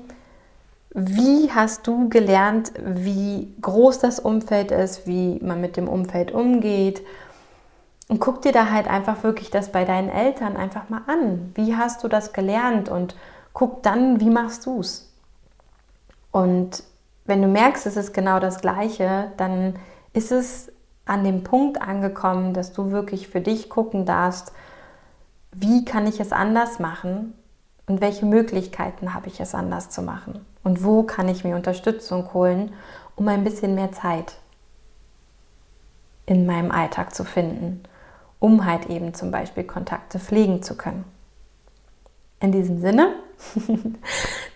wie 0.94 1.50
hast 1.50 1.87
du 1.87 2.09
gelernt, 2.09 2.72
wie 2.85 3.55
groß 3.61 3.98
das 3.98 4.20
Umfeld 4.20 4.70
ist, 4.70 5.07
wie 5.07 5.38
man 5.42 5.61
mit 5.61 5.76
dem 5.76 5.88
Umfeld 5.88 6.33
umgeht? 6.33 7.02
Und 8.09 8.20
guck 8.20 8.42
dir 8.42 8.52
da 8.52 8.70
halt 8.70 8.88
einfach 8.88 9.22
wirklich 9.22 9.50
das 9.50 9.72
bei 9.72 9.87
deinen 9.87 10.11
Eltern 10.11 10.57
einfach 10.57 10.90
mal 10.90 11.02
an. 11.07 11.52
Wie 11.55 11.76
hast 11.76 12.05
du 12.05 12.09
das 12.09 12.35
gelernt? 12.35 12.90
Und 12.90 13.16
guck 13.55 13.83
dann, 13.83 14.20
wie 14.20 14.28
machst 14.28 14.66
du 14.66 14.81
es? 14.81 15.11
Und 16.31 16.83
wenn 17.24 17.40
du 17.40 17.48
merkst, 17.48 17.87
es 17.87 17.96
ist 17.96 18.12
genau 18.12 18.38
das 18.38 18.61
Gleiche, 18.61 19.33
dann 19.38 19.76
ist 20.12 20.31
es 20.31 20.70
an 21.07 21.24
dem 21.24 21.42
Punkt 21.42 21.81
angekommen, 21.81 22.52
dass 22.52 22.72
du 22.72 22.90
wirklich 22.90 23.28
für 23.28 23.40
dich 23.40 23.70
gucken 23.70 24.05
darfst, 24.05 24.52
wie 25.52 25.85
kann 25.85 26.07
ich 26.07 26.20
es 26.20 26.33
anders 26.33 26.78
machen 26.78 27.33
und 27.92 28.00
welche 28.00 28.24
Möglichkeiten 28.24 29.12
habe 29.12 29.28
ich 29.28 29.38
es 29.38 29.55
anders 29.55 29.90
zu 29.90 30.00
machen. 30.00 30.46
Und 30.64 30.83
wo 30.83 31.02
kann 31.02 31.28
ich 31.28 31.44
mir 31.44 31.57
Unterstützung 31.57 32.33
holen, 32.33 32.72
um 33.16 33.28
ein 33.28 33.44
bisschen 33.44 33.74
mehr 33.74 33.92
Zeit 33.92 34.37
in 36.24 36.46
meinem 36.46 36.70
Alltag 36.70 37.14
zu 37.14 37.22
finden, 37.22 37.83
um 38.38 38.64
halt 38.64 38.87
eben 38.87 39.12
zum 39.12 39.31
Beispiel 39.31 39.64
Kontakte 39.64 40.18
pflegen 40.18 40.62
zu 40.62 40.74
können. 40.74 41.05
In 42.42 42.50
diesem 42.50 42.81
Sinne 42.81 43.14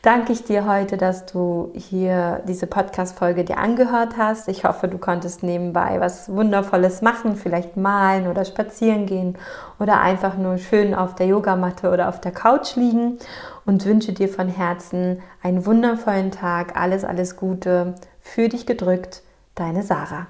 danke 0.03 0.33
ich 0.33 0.42
dir 0.42 0.66
heute, 0.66 0.96
dass 0.96 1.27
du 1.27 1.70
hier 1.75 2.42
diese 2.46 2.66
Podcast-Folge 2.66 3.44
dir 3.44 3.59
angehört 3.59 4.16
hast. 4.16 4.49
Ich 4.49 4.64
hoffe, 4.64 4.88
du 4.88 4.99
konntest 4.99 5.42
nebenbei 5.42 6.01
was 6.01 6.29
Wundervolles 6.29 7.01
machen, 7.01 7.37
vielleicht 7.37 7.77
malen 7.77 8.27
oder 8.27 8.44
spazieren 8.44 9.07
gehen 9.07 9.37
oder 9.79 10.01
einfach 10.01 10.37
nur 10.37 10.59
schön 10.59 10.94
auf 10.94 11.14
der 11.14 11.27
Yogamatte 11.27 11.90
oder 11.90 12.09
auf 12.09 12.20
der 12.20 12.33
Couch 12.33 12.75
liegen 12.75 13.18
und 13.64 13.85
wünsche 13.85 14.12
dir 14.12 14.29
von 14.29 14.49
Herzen 14.49 15.22
einen 15.42 15.64
wundervollen 15.64 16.33
Tag. 16.33 16.77
Alles, 16.77 17.05
alles 17.05 17.37
Gute. 17.37 17.94
Für 18.20 18.49
dich 18.49 18.66
gedrückt, 18.66 19.22
deine 19.55 19.85
Sarah. 19.85 20.27